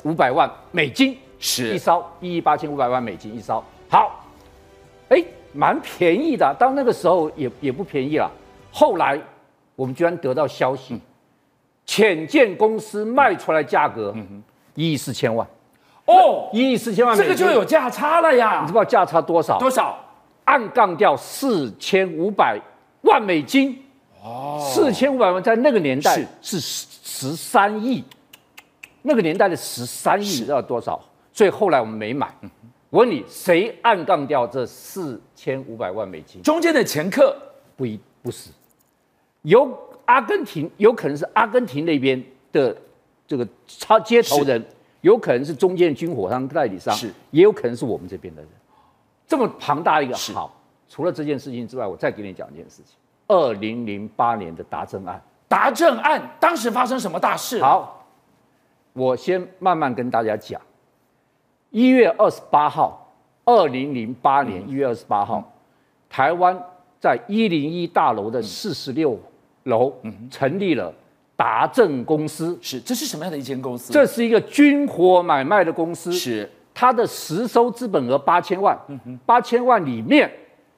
[0.06, 3.62] 五百万美金，是一艘一亿八千五百万美金一艘。
[3.90, 4.24] 好，
[5.10, 8.32] 哎，蛮便宜的，到那个时候也也不便宜了。
[8.72, 9.20] 后来
[9.76, 11.02] 我们居然得到消息，
[11.86, 14.16] 浅见公司卖出来价格
[14.76, 15.46] 一亿四千万，
[16.06, 18.62] 哦，一亿四千万这个就有价差了呀。
[18.62, 19.60] 你知道价差多少？
[19.60, 20.00] 多少？
[20.46, 22.60] 按杠掉四千五百
[23.02, 23.84] 万美金，
[24.22, 28.04] 哦，四千五百万在那个年代是十十三亿，
[29.04, 31.04] 那个年代的十三亿你知道多少？
[31.32, 32.34] 所以后来我们没买。
[32.90, 36.44] 我问你，谁暗杠掉这四千五百万美金？
[36.44, 37.34] 中间的掮客
[37.78, 38.50] 不一不是，
[39.44, 42.76] 有阿根廷，有可能是阿根廷那边的
[43.26, 44.62] 这个超接头人，
[45.00, 48.52] 有可能是中间的军火商代理商，是，也有可能是我们这边的人。
[49.32, 50.54] 这么庞大一个好，
[50.90, 52.98] 除了这件事情之外，我再给你讲一件事情。
[53.30, 57.62] 二零零八年的达政案，达政案当时发生什么大事？
[57.62, 58.06] 好，
[58.92, 60.60] 我先慢慢跟大家讲。
[61.70, 63.10] 一月二十八号，
[63.46, 65.46] 二零零八年一月二十八号，嗯、
[66.10, 66.62] 台湾
[67.00, 69.18] 在一零一大楼的四十六
[69.64, 69.94] 楼
[70.30, 70.94] 成立了
[71.38, 72.60] 达政公司。
[72.62, 73.94] 是，这是什么样的一间公司？
[73.94, 76.12] 这是一个军火买卖的公司。
[76.12, 76.52] 是。
[76.82, 78.76] 它的实收资本额八千万，
[79.24, 80.32] 八千万里面，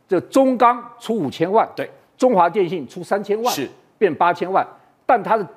[0.06, 3.70] 这中钢出五千万，对，中华电信出三千万，是。
[3.98, 4.68] 变八千万，
[5.06, 5.48] 但它的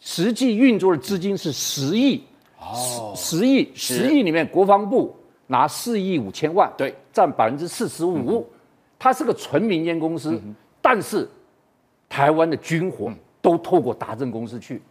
[0.00, 2.20] 实际运作的资金是十亿，
[2.58, 5.14] 哦，十亿，十亿里面国防部
[5.46, 8.44] 拿四亿五千万，对，占百分之四十五，
[8.98, 10.36] 它是个纯民间公司，
[10.80, 11.28] 但是
[12.08, 13.08] 台湾的军火
[13.40, 14.82] 都透过达正公司去。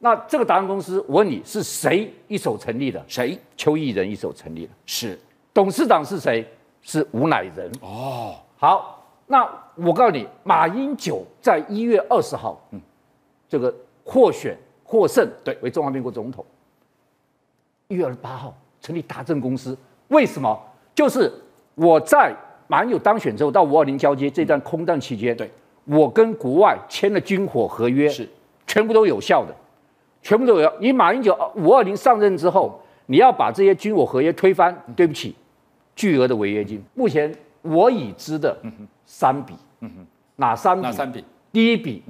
[0.00, 3.04] 那这个达人公司，我问你是谁一手成立的？
[3.08, 3.38] 谁？
[3.56, 4.72] 邱毅人一手成立的。
[4.86, 5.18] 是。
[5.52, 6.46] 董事长是谁？
[6.82, 7.70] 是吴乃仁。
[7.80, 8.36] 哦。
[8.56, 12.80] 好，那我告诉你，马英九在一月二十号，嗯，
[13.48, 16.44] 这个获选获胜，对为中华民国总统。
[17.88, 19.76] 一月二十八号成立达正公司，
[20.08, 20.56] 为什么？
[20.94, 21.32] 就是
[21.74, 22.34] 我在
[22.66, 25.50] 马英九当选之后到五二零交接这段空档期间，对，
[25.84, 28.28] 我跟国外签了军火合约，是
[28.66, 29.54] 全部都有效的，
[30.22, 30.72] 全部都有。
[30.80, 35.34] 你马英九五二零上任之后，你要把这些军火合约推翻，对不起，
[35.94, 36.82] 巨额的违约金。
[36.94, 38.56] 目前我已知的
[39.06, 39.54] 三笔，
[40.36, 40.82] 哪三笔？
[40.82, 41.24] 哪三笔？
[41.50, 42.02] 第一笔，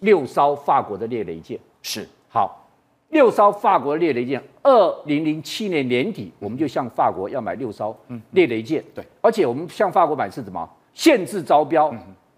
[0.00, 2.64] 六艘法国的猎雷舰，是好。
[3.10, 7.96] 六艘法国猎雷舰，二零零七年年底，我们就向法国要买六艘
[8.32, 8.84] 猎雷舰。
[8.94, 10.68] 对，而且我们向法国买是什么？
[10.92, 11.90] 限制招标，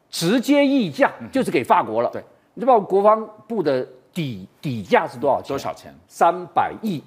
[0.08, 2.10] 直接议价，就是给法国了。
[2.10, 2.22] 对，
[2.54, 5.48] 你知道国防部的底底价是多少钱？
[5.48, 5.94] 多少钱？
[6.06, 7.02] 三百亿。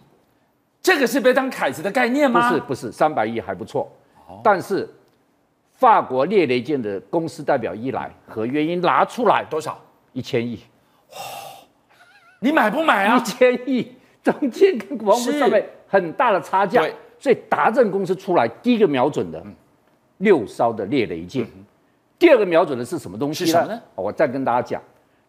[0.82, 2.50] 这个是被当凯子的概念吗？
[2.50, 3.89] 不是，不是，三百亿还不错。
[4.44, 4.89] 但是
[5.72, 9.80] 法国列雷舰的公司代表一来，合约一拿出来多少？
[10.12, 10.60] 一千亿。
[12.39, 13.18] 你买不买啊？
[13.18, 16.86] 一千亿，中间跟国防部上面很大的差价，
[17.18, 19.42] 所以达正公司出来第一个瞄准的
[20.18, 21.48] 六艘的猎雷舰，
[22.20, 23.48] 第二个瞄准的是什么东西呢？
[23.48, 23.82] 是什么呢？
[23.96, 24.82] 我再跟大家讲，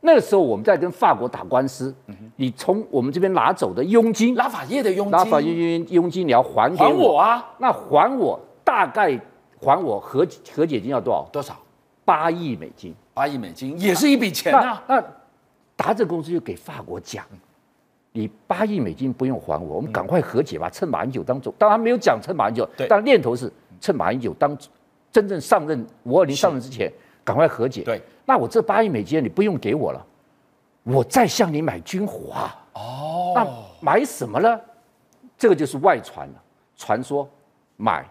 [0.06, 1.94] 那个时候我们在跟法国打官司，
[2.36, 7.54] 你从我们这边拿走的佣金，拉法叶的佣金，拉法叶佣佣金你要还给我，还我啊？
[7.56, 9.18] 那还我大概
[9.58, 11.26] 还我和和解金要多少？
[11.32, 11.56] 多少？
[12.04, 12.94] 八亿美金。
[13.14, 14.82] 八亿美金也是一笔钱啊。
[14.86, 14.96] 那。
[14.96, 15.04] 那
[15.76, 17.24] 达正公司就给法国讲，
[18.12, 20.70] 你八亿美金不用还我，我们赶快和解吧。
[20.70, 24.56] 趁马英九当总，当然没有讲趁马英九，但念头是趁马英九当
[25.10, 26.92] 真正上任五二零上任之前，
[27.24, 27.82] 赶快和解。
[27.82, 30.06] 对，那我这八亿美金你不用给我了，
[30.82, 32.64] 我再向你买军火啊。
[32.74, 33.46] 哦，那
[33.80, 34.60] 买什么呢？
[35.38, 36.34] 这个就是外传了，
[36.76, 37.28] 传说
[37.76, 38.06] 买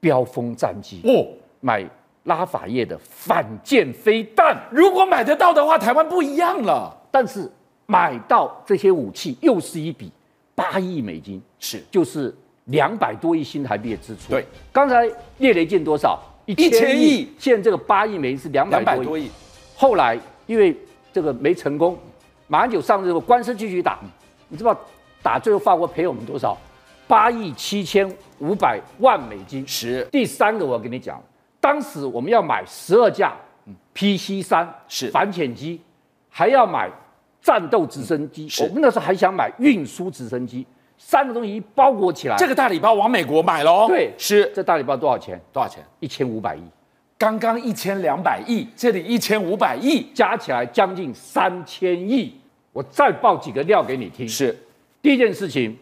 [0.00, 1.28] 标风战机哦，
[1.60, 1.88] 买。
[2.24, 6.90] 拉法叶的反舰飞弹，如果买得到的话，台湾不一样了。
[7.10, 7.46] 但是
[7.84, 10.10] 买到这些武器又是一笔
[10.54, 14.30] 八亿美金，是就是两百多亿新台币的支出。
[14.30, 16.18] 对，刚才列雷舰多少？
[16.46, 17.32] 一千亿。
[17.38, 19.30] 现在这个八亿美金是两百多亿。
[19.76, 20.76] 后来因为
[21.12, 21.98] 这个没成功，
[22.48, 23.98] 马英九上任之后官司继续打，
[24.48, 24.76] 你知道
[25.22, 26.56] 打最后法国赔我们多少？
[27.06, 29.66] 八亿七千五百万美金。
[29.68, 30.06] 是。
[30.10, 31.22] 第三个我要跟你讲。
[31.60, 33.34] 当时我们要买十二架
[33.94, 35.80] PC 三是反潜机，
[36.28, 36.90] 还要买
[37.40, 38.48] 战斗直升机。
[38.62, 40.66] 我们那时候还想买运输直升机，
[41.06, 43.86] 三个东西一包裹起来，这个大礼包往美国买喽。
[43.86, 45.38] 对，是这大礼包多少钱？
[45.52, 45.84] 多少钱？
[46.00, 46.62] 一千五百亿。
[47.18, 52.34] 刚刚一千两百亿，这里一千五百亿，加起来将近三千亿。
[52.72, 54.26] 我再爆几个料给你听。
[54.26, 54.58] 是，
[55.02, 55.76] 第一件事情，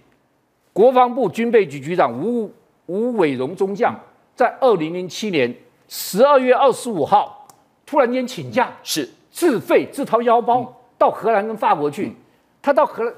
[0.73, 2.53] 国防部军备局局长吴
[2.87, 3.99] 吴伟荣中将
[4.35, 5.55] 在二零零七年。
[5.89, 7.47] 十二月二十五号，
[7.87, 12.13] 突然间请假，是自费自掏腰包到荷兰跟法国去。
[12.61, 13.15] 他到荷兰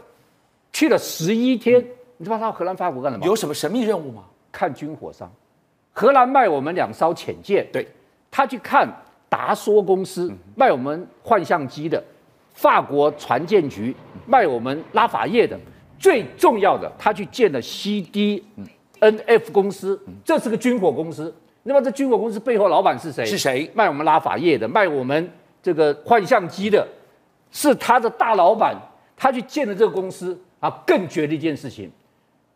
[0.74, 1.80] 去了十一天，
[2.16, 3.24] 你知道他到荷兰、法国干什么？
[3.24, 4.24] 有什么神秘任务吗？
[4.50, 5.32] 看军火商。
[5.92, 7.86] 荷兰卖我们两艘潜舰，对，
[8.28, 8.86] 他去看
[9.28, 12.02] 达梭公司卖我们幻相机的，
[12.54, 13.94] 法国船舰局
[14.26, 15.56] 卖我们拉法叶的，
[15.96, 18.42] 最重要的，他去见了 CDNF
[19.52, 21.32] 公司，这是个军火公司。
[21.62, 23.24] 那么这军火公司背后老板是谁？
[23.24, 23.70] 是谁？
[23.72, 25.30] 卖我们拉法叶的，卖我们
[25.62, 26.84] 这个幻相机的，
[27.52, 28.76] 是他的大老板。
[29.16, 31.90] 他去见了这个公司啊，更绝的一件事情，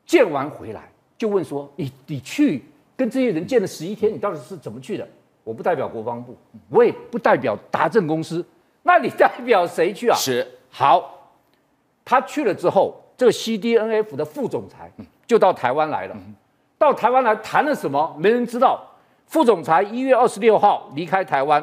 [0.06, 2.64] 见完回来就问说：“你你去
[2.96, 5.06] 跟这些人见了十一天，你到底是怎么去的？”
[5.44, 6.34] 我不代表国防部，
[6.70, 8.42] 我也不代表达政公司，
[8.82, 10.16] 那你代表谁去啊？
[10.16, 11.28] 是好，
[12.02, 14.90] 他去了之后，这个 CDNF 的副总裁
[15.26, 16.16] 就到台湾来了，
[16.78, 18.16] 到台湾来谈了什么？
[18.18, 18.82] 没人知道。
[19.26, 21.62] 副总裁一月二十六号离开台湾，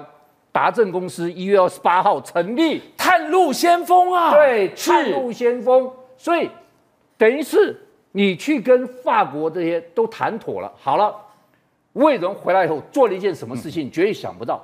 [0.52, 4.32] 达政公司一月二十八号成立，探路先锋啊！
[4.32, 5.92] 对，探路先锋。
[6.18, 6.50] 所以
[7.18, 7.80] 等于是
[8.12, 11.16] 你去跟法国这些都谈妥了，好了。
[11.94, 14.62] 魏荣回来以后做了一件什么事情，绝对想不到。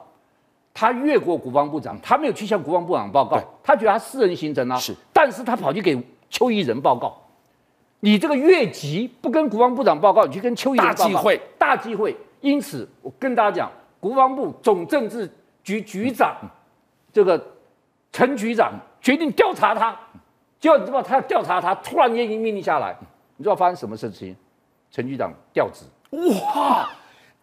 [0.74, 4.76] 他越过国防部长，他没有去向国防部长报告，他觉得他私人行程啊。
[4.76, 5.98] 是，但是他跑去给
[6.30, 7.18] 邱毅仁报告。
[8.02, 11.04] 你这个越级不跟国防部长报告，你去跟邱义仁报告。
[11.04, 12.18] 大忌讳，大忌讳。
[12.42, 15.30] 因此，我跟大家讲，国防部总政治
[15.64, 16.36] 局局长
[17.14, 17.42] 这个
[18.12, 19.98] 陈局长决定调查他，
[20.62, 22.96] 结果你知道他要调查他，突然间一命令下来，
[23.36, 24.36] 你知道发生什么事情？
[24.92, 25.86] 陈局长调职。
[26.46, 26.88] 哇，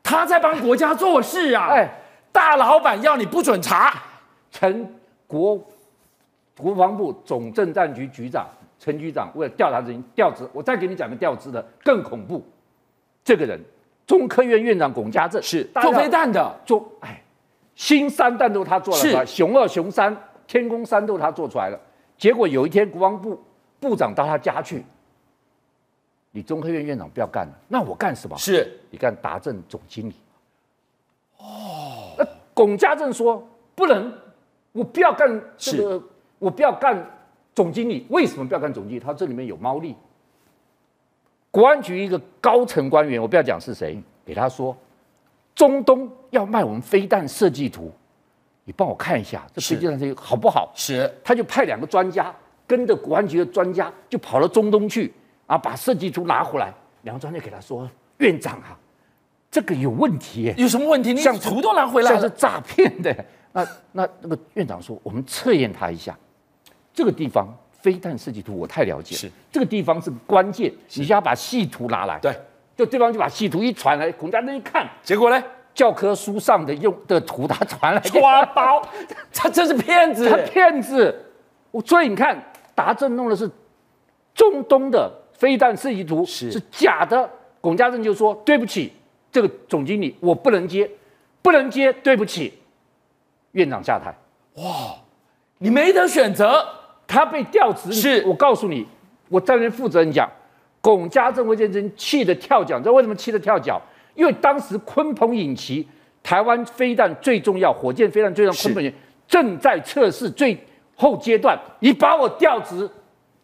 [0.04, 1.66] 他在帮国家做事啊！
[1.68, 1.90] 哎，
[2.30, 3.92] 大老板要你不准查。
[4.52, 4.94] 陈
[5.26, 5.60] 国
[6.56, 8.46] 国防部总政战局局长
[8.78, 12.46] 陈局长为了调查事情调职，我再给你讲个调职的更恐怖，
[13.24, 13.60] 这个人。
[14.06, 17.20] 中科院院长龚家正是做飞弹的，做哎，
[17.74, 20.16] 新三弹都他做了，是熊二、熊三、
[20.46, 21.78] 天宫三都他做出来了。
[22.18, 23.40] 结果有一天国防部
[23.80, 24.84] 部长到他家去，
[26.32, 28.36] 你中科院院长不要干了，那我干什么？
[28.36, 30.14] 是你干达政总经理。
[31.38, 33.46] 哦，那龚家正说
[33.76, 34.12] 不能，
[34.72, 36.02] 我不要干这个，
[36.40, 37.08] 我不要干
[37.54, 38.04] 总经理。
[38.10, 39.00] 为什么不要干总经理？
[39.00, 39.94] 他这里面有猫腻。
[41.50, 44.76] 国安局一个高层官员，我不要讲是谁，给他说，
[45.54, 47.90] 中东要卖我们飞弹设计图，
[48.68, 50.70] 你帮我看一下这飞机上这个好不好？
[50.76, 52.30] 是，他就派两个专家
[52.66, 55.10] 跟着国安局的专家就跑到中东去
[55.46, 56.70] 啊，把设计图拿回来。
[57.04, 57.88] 两个专家给他说，
[58.18, 58.78] 院长啊，
[59.50, 61.14] 这个有问题耶，有什么问题？
[61.14, 63.24] 你像图都拿回来了，像是诈骗的。
[63.52, 66.14] 那那那个院长说，我们测验他一下，
[66.92, 67.48] 这个地方。
[67.80, 72.18] 飞弹设计图我太了解了，是这个地方是关键，你就要把细图拿来。
[72.18, 72.36] 对，
[72.76, 75.40] 就对方就把细图一传来，孔家正一看，结果呢，
[75.78, 78.82] 教科书上的用的图他传来，抓包，
[79.32, 81.14] 他这是骗子，他骗子。
[81.70, 82.36] 我所以你看，
[82.74, 83.48] 达正弄的是
[84.34, 88.92] 中东的飞弹设计图是是假的，龚家正就说对不起，
[89.30, 90.90] 这个总经理我不能接，
[91.42, 92.58] 不能接，对不起，
[93.52, 94.12] 院长下台。
[94.60, 94.96] 哇，
[95.58, 96.66] 你没得选择。
[97.06, 98.84] 他被调职，是我告诉你，
[99.28, 100.28] 我在那边负责人讲，
[100.80, 103.80] 龚家正、魏建真气得跳脚，你知道为什么气得跳脚？
[104.18, 105.86] 因为当时鲲鹏引擎，
[106.24, 108.98] 台湾飞弹最重要，火箭飞弹最重要，鲲鹏引擎
[109.28, 110.58] 正在测试最
[110.96, 112.90] 后阶段，你把我调职，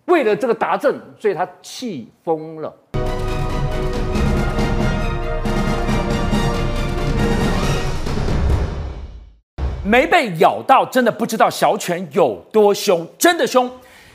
[0.07, 2.75] 为了这个达正，所以他气疯了。
[9.85, 13.70] 没被咬到，真的不知道小犬有多凶，真的凶。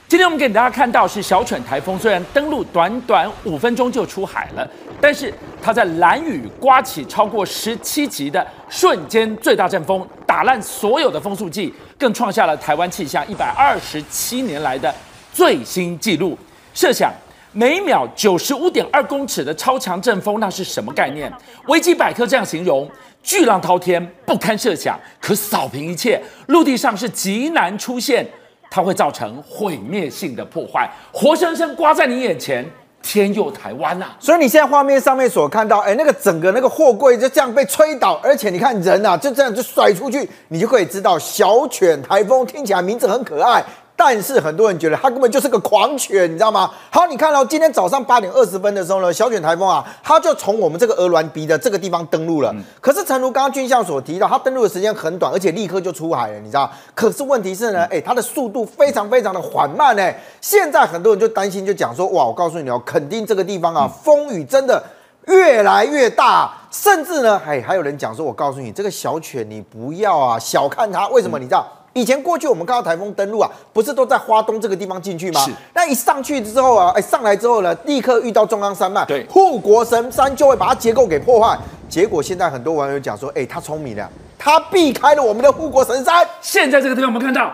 [0.09, 4.67] 今天我们给大家看到是小犬台风，虽然登陆短短五分钟就出海了，
[4.99, 5.31] 但是
[5.61, 14.91] 它在蓝雨刮起超过十七级的瞬间最大阵风，打烂所有的风速计，更创下了台湾气象一百二十七年来的
[15.31, 16.35] 最新纪录。
[16.73, 17.13] 设想
[17.51, 21.31] 每秒九十五点二公尺的超强阵风，那是什么概念？
[21.67, 22.89] 维基百科这样形容。
[23.21, 26.19] 巨浪滔天，不堪设想，可扫平一切。
[26.47, 28.25] 陆地上是极难出现，
[28.69, 32.65] 它会造成毁灭性的破坏，活生生刮在你眼前，
[33.01, 34.17] 天佑台湾呐、啊！
[34.19, 43.63] 所以你现在画面上面所看到，哎，那个整个那个货柜就这样被吹倒，而且你看人啊，就这样就甩出去，你就可以知道小犬台风听起来名字很可爱。
[44.01, 46.71] 但是很多人觉得它根本就是个狂犬，你知道吗？
[46.89, 52.49] 好，你看到、哦、今天早上八点二十分的时候呢，小犬台风啊，它就从我们这个鹅銮鼻的这个地方登陆了。
[52.55, 56.71] 嗯、可是，诚如刚刚军校所提到，它登陆的时间很短，而且立刻就出海了，你知道？
[56.95, 60.13] 可是问题是呢，哎，它的速度非常非常的缓慢呢。
[60.39, 64.81] 现在很多人就担心，就讲说，哇，我告诉你哦，肯定这个地方啊，风雨真的
[65.27, 71.37] 越来越大，甚至呢，哎，还有人讲说，我告诉你，这个小犬你不要啊，小看它，为什么？
[71.37, 71.67] 你知道？
[71.93, 75.41] 以前过去我们看到台风登陆啊，不是都在花东这个地方进去吗？
[75.41, 75.51] 是。
[75.73, 81.57] 那一上去之后啊，哎，上来之后呢，立刻遇到中央山脉，对，护国神山就会把它结构给破坏。
[81.89, 86.27] 结果现在很多网友讲说，哎，他聪明了，他避开了我们的护国神山。
[86.41, 87.51] 现在这个地方我们看到。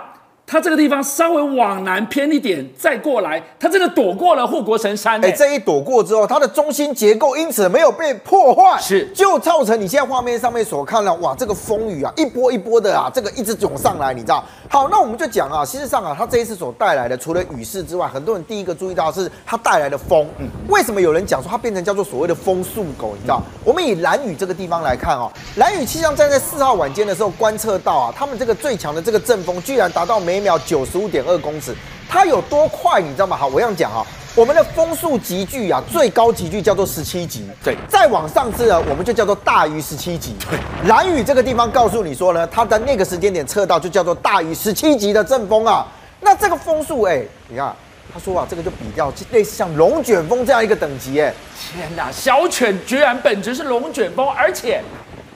[0.47, 5.19] 它这个地方稍微往南偏一点，再过来，它真的躲过了护国神山。
[5.25, 14.43] 哎，这一躲过之后，它的中心结构因此没有被破坏，是就造成你现在画面上面所看到，哇，这个风雨啊，一波一波的啊，这个一直涌上来，你知道？
[14.69, 20.27] 好，那我们就讲啊，事实上啊，它这一次所带来的，除了雨势之外，很多人第一个注意到是它带来的风。
[20.37, 23.13] 嗯，为什么有人讲说它变成叫做所谓的风速狗？
[23.15, 23.41] 你知道？
[23.43, 31.75] 嗯、我们以蓝雨这个地方来看哦，蓝雨气象站在四号晚间的时候观测到啊，他们这个最强的这个阵风居然达到每秒九十五点二公尺，
[32.09, 33.01] 它有多快？
[33.01, 33.35] 你知道吗？
[33.35, 34.05] 好，我这样讲啊，
[34.35, 40.35] 我们的风速级距啊，最高级距叫做十七级，对，再往上次呢，我们就叫做大于十七级。
[40.49, 45.87] 对，兰屿这个地方告诉你说呢，它的那个时间点测到就叫做大于十七级的阵风啊。
[46.21, 47.75] 那这个风速，哎，你看，
[48.13, 51.33] 他说啊，这个就比较类似像龙卷风这样一个等级，哎，
[51.73, 54.81] 天哪，小犬居然本质是龙卷风，而且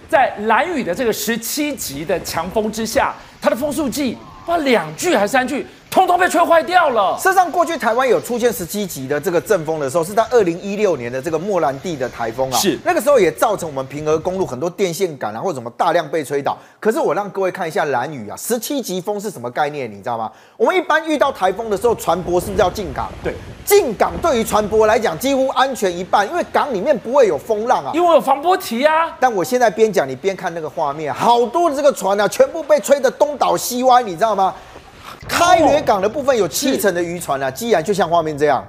[0.10, 4.18] 在蓝雨的这个十七级的强风之下，它的风速计。
[4.50, 5.66] 发，两句还是三句？
[5.90, 7.18] 通通被吹坏掉了。
[7.18, 12.58] 事实上，过去台湾有出现十七级的这个阵风的时候，是在二零一六年的这个莫兰蒂的台风啊。
[12.58, 16.56] 是那个时候也造成我们平和公路很多电线杆啊或者什么大量被吹倒。
[16.80, 19.92] 可是我让各位看一下蓝雨啊，十七级风是什么概念？
[19.92, 20.32] 你知道吗？
[20.58, 23.10] 我们一般遇到台风的时候，船舶是不是要进港？
[23.24, 23.34] 对，
[23.66, 29.18] 进港对于船舶来讲几乎安全一半，因为港里面不会有风浪啊，因为有防波堤啊。
[29.20, 34.54] 但我现在边讲你边看那个画面，好多的这个船啊，全部被吹得东倒西歪，你知道吗？
[35.28, 38.64] 开远港的部分有七成的渔船啊，既然就像画面这样，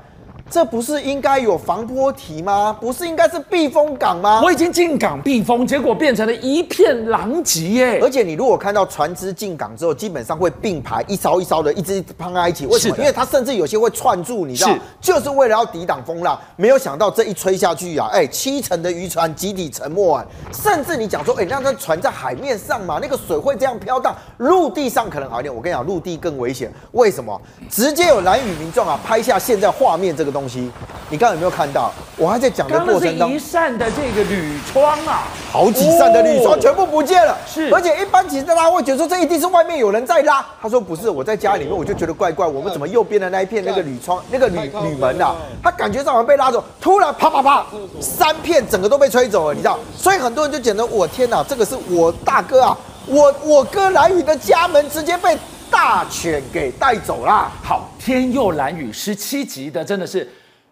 [0.51, 2.77] 这不是应该有防波堤吗？
[2.81, 4.41] 不是应该是避风港吗？
[4.43, 8.01] 我已经进港避风，结果变成了一片狼藉耶！
[8.03, 12.67] 而且你如果看到船只进港之后，基本上会并排一艘一艘的，一直碰在一起。
[12.67, 12.97] 为什么？
[12.99, 16.37] 因为它甚至有些会串住，你知道，就是为了要抵挡风浪。
[16.57, 20.27] 没有想到这一吹下去啊，哎，七成的渔船集体沉没啊！
[20.53, 25.55] 甚至你讲说，哎，那那船在海面上嘛，那个水会这样飘荡，陆地上可能好一点。
[25.55, 26.73] 我跟你讲，陆地更危险。
[26.91, 27.41] 为什么？
[27.71, 30.40] 直接有蓝屿民众啊拍下现在画面这个东西。
[30.41, 30.71] 东西，
[31.11, 31.93] 你刚刚有没有看到？
[32.17, 37.37] 我还在讲的过程当中，一扇的这个铝窗啊，好几扇的铝窗全部不见了。
[37.47, 40.45] 是，而且一般其实大家会觉得说，这一定是外面有人在拉。
[40.63, 42.47] 他说不是，我在家里面我就觉得怪怪。
[42.47, 47.67] 我们怎么右边的那一片那个铝窗那个铝铝门啊，他感觉上好像被拉走，突然啪啪啪，
[48.01, 49.79] 三片整个都被吹走了，你知道？
[49.95, 55.37] 所以很多人就觉得，我天哪，这个是我大哥啊，我我哥蓝宇的家门直接被。
[55.71, 57.51] 大犬给带走啦。
[57.63, 60.29] 好，天佑兰屿十七级的，真的是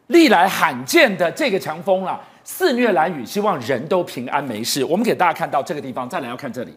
[0.09, 4.85] 历来罕见的这个强风啊，肆虐兰屿，希望人都平安没事。
[4.85, 6.75] 我们给大家看到这个地方，再来要看这里，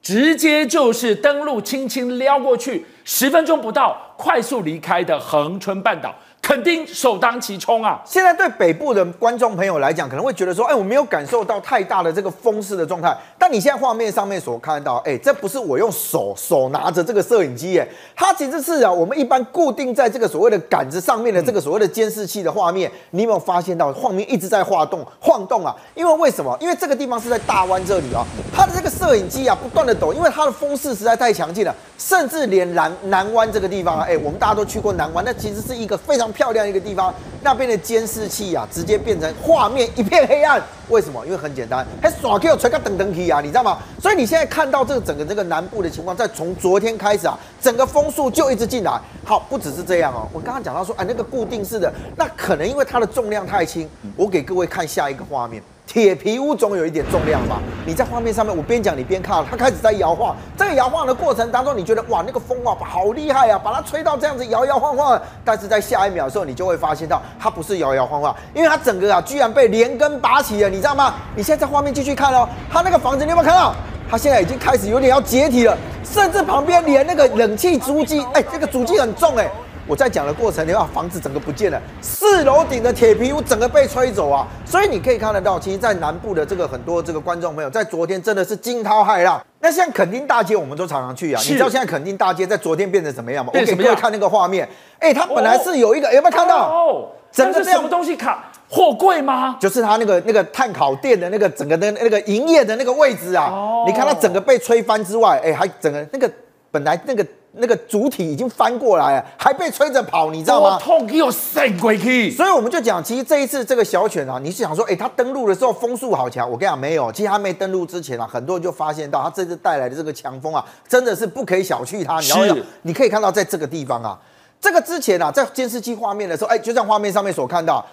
[0.00, 6.14] 直接就是登陆，轻轻撩过去，十分钟不到，快速离开的恒春半岛。
[6.50, 8.02] 肯定首当其冲啊！
[8.04, 13.16] 现在对北部的观众朋友来讲，可能会觉得说，哎，我没有感受到太大的这个风势的状态。
[13.38, 17.86] 但你现在画面上面所看到，哎，这不是我用手手拿着这个摄影机，哎，
[18.16, 22.90] 它其实是啊，我们一般固定在这个所谓的杆子上面的这个所谓的监视器的画面。
[23.10, 25.72] 你有没有发现到画面一直在晃动晃动啊？
[25.94, 26.58] 因为为什么？
[26.60, 36.28] 因为这个地方是在大湾这里啊，它的这个摄影机啊不断的抖，因为它的风势实在太强劲了，甚至连南南湾这个地方啊，哎，我们大家都去过南湾，那其实是一个非常。
[36.40, 40.58] 漂亮一个地方，那边的监视器啊，直接变成画面一片黑暗。
[40.88, 41.22] 为什么？
[41.26, 43.76] 因为很简单，还耍 Q 吹个噔噔皮啊，你知道吗？
[44.00, 48.98] 所以你现在看到这个整个这个南部的情况，在从昨天开始啊，整个风速就一直进来。
[49.22, 53.86] 好，不只是这样哦，我刚刚讲到说，哎，那个固定式的，那可能因为它的重量太轻。
[54.16, 55.62] 我给各位看下一个画面。
[55.92, 57.60] 铁皮屋总有一点重量吧？
[57.84, 60.36] 你在画面上面，我边讲你边看，它开始在摇晃。
[60.56, 65.20] 这个摇晃的过程当中，你觉得哇，那个风啊，好厉害啊，把它吹到这样子摇摇晃晃。
[65.44, 71.14] 但是在下一秒的时候，你就会发现到它不是摇摇晃晃，因为它整个啊，居然被连根拔起了，你知道吗？
[71.34, 73.74] 你现在在画面继续看哦，它那个房子你有没有看到？
[74.08, 79.50] 它现在已经开始有点要解体了，甚至旁边连那个冷气主机，哎，这个主机很重哎。
[79.90, 84.46] 我在讲的过程，你看房子整个不见了，四楼顶的铁皮屋整个被吹走啊！
[84.64, 89.44] 所以你可以看得到，其实，在南部的这个很多这个观众朋友，在昨天真的是惊涛骇浪。
[89.58, 91.42] 那像垦丁大街，我们都常常去啊。
[91.42, 93.50] 你知道现在垦丁大街在昨天变成什么样吗？
[93.52, 94.68] 我给各位看那个画面。
[95.00, 96.68] 哎，它本来是有一个，有没有看到？
[96.68, 98.44] 哦，整个什么东西卡？
[98.68, 99.56] 货柜吗？
[99.60, 103.48] 就是它那个那个碳烤店的那个整个的那个营业的那个位置啊。
[103.50, 103.84] 哦。
[103.88, 106.30] 你看它整个被吹翻之外，哎，还整个那个
[106.70, 107.26] 本来那个。
[107.52, 110.78] 那个主体已经翻过来了，还被吹着跑，你知道吗？
[110.78, 112.30] 痛又闪过去。
[112.30, 116.48] 所以我们就讲，其实这一次这个小犬啊，你是想说，哎，它登陆的时候风速好强。
[116.48, 122.20] 我跟你讲，没有，其实它没登陆之前啊，很多人就发现到它这次带来的这个强风啊，真的是不可以小觑它。
[122.20, 122.52] 是。
[122.52, 124.18] 你，你可以看到，在这个地方啊，
[124.60, 127.84] 这个之前啊，在监视器画面的时候，哎，就像画面上面所看到。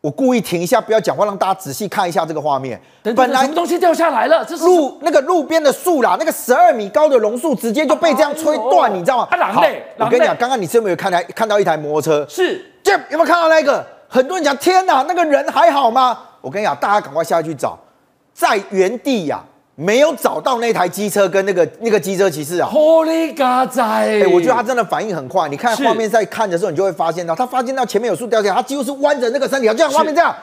[0.00, 2.80] 我故意停一下，不要讲话，让大家仔细看一下这个画面。
[3.02, 4.44] 等等，本来什么东西掉下来了？
[4.44, 9.28] 这是路那个路边的树啦，那个十二米高的榕树直接就被这样吹断，你知道吗？
[9.98, 12.26] 我跟你讲，刚刚你是有没有看到看到一台摩托车？
[12.28, 13.84] 是，这有没有看到那个？
[14.08, 16.16] 很多人讲，天哪，那个人还好吗？
[16.40, 17.76] 我跟你讲，大家赶快下去找，
[18.32, 19.55] 在原地呀、啊。
[19.78, 23.78] 没有找到那台机车跟那个那个机车骑士啊！Holy God！
[23.78, 25.46] 哎，我觉得他真的反应很快。
[25.50, 30.34] 你看画面在看的时候，你就会发现到他发现到前面有树掉下来，他几乎是弯着那个身体，就像画面这样，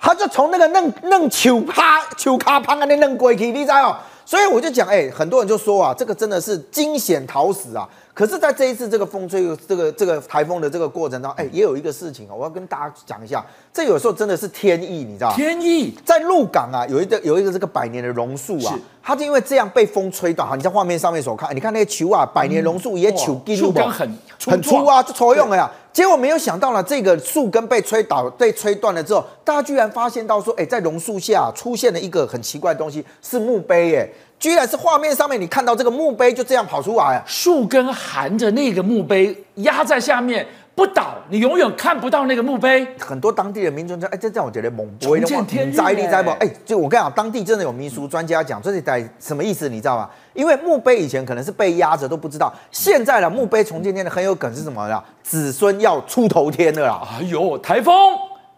[0.00, 4.00] 他就从那个弄弄球趴球卡旁啊那嫩过去，你知道？
[4.24, 7.86] 所以我就讲，哎，很多人就说啊，这个真的是惊险逃死啊。
[8.20, 13.42] 可是，在这一次这个风吹这个这个台风的这个过程当中，哎，也有一个事情啊，我要跟大家讲一下。
[13.72, 15.36] 这有时候真的是天意，你知道吗？
[15.36, 20.46] 天意在鹿港啊，有一个有一个这个百年的榕树啊，它就因为这样被风吹断。
[20.46, 24.06] 好，你在画面上面所看，你看那些球啊，百年榕树也球树根很
[24.44, 25.70] 很粗啊，就抽用了呀。
[25.90, 34.08] 结果没有想到呢，这个树根被吹倒、被吹断了之后，大家居然发现到说，哎，在榕树下出现了一个很奇怪的东西，是墓碑，哎，
[34.40, 40.44] 居然是画面上面你看到这个墓碑就这样跑出来啊，树根含着那个墓碑压在下面。
[40.72, 42.86] 不倒，你永远看不到那个墓碑。
[42.98, 46.30] 很多当地的民众说：“哎，这这样我觉得猛不会的话，灾力灾不？
[46.30, 49.68] 哎，就我跟你讲，当地真的有民俗专家讲，这是在什么意思？
[49.68, 50.08] 你知道吗？
[50.32, 55.04] 因为墓碑以前可能是被压着都不知道，现在的墓碑重建天的很有梗是什么呀？
[55.22, 57.06] 子孙要出头天了啦！
[57.18, 57.94] 哎呦，台风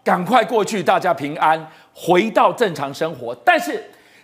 [0.01, 3.35] 赶快过去，大家平安回到正常生活。
[3.43, 3.83] 但是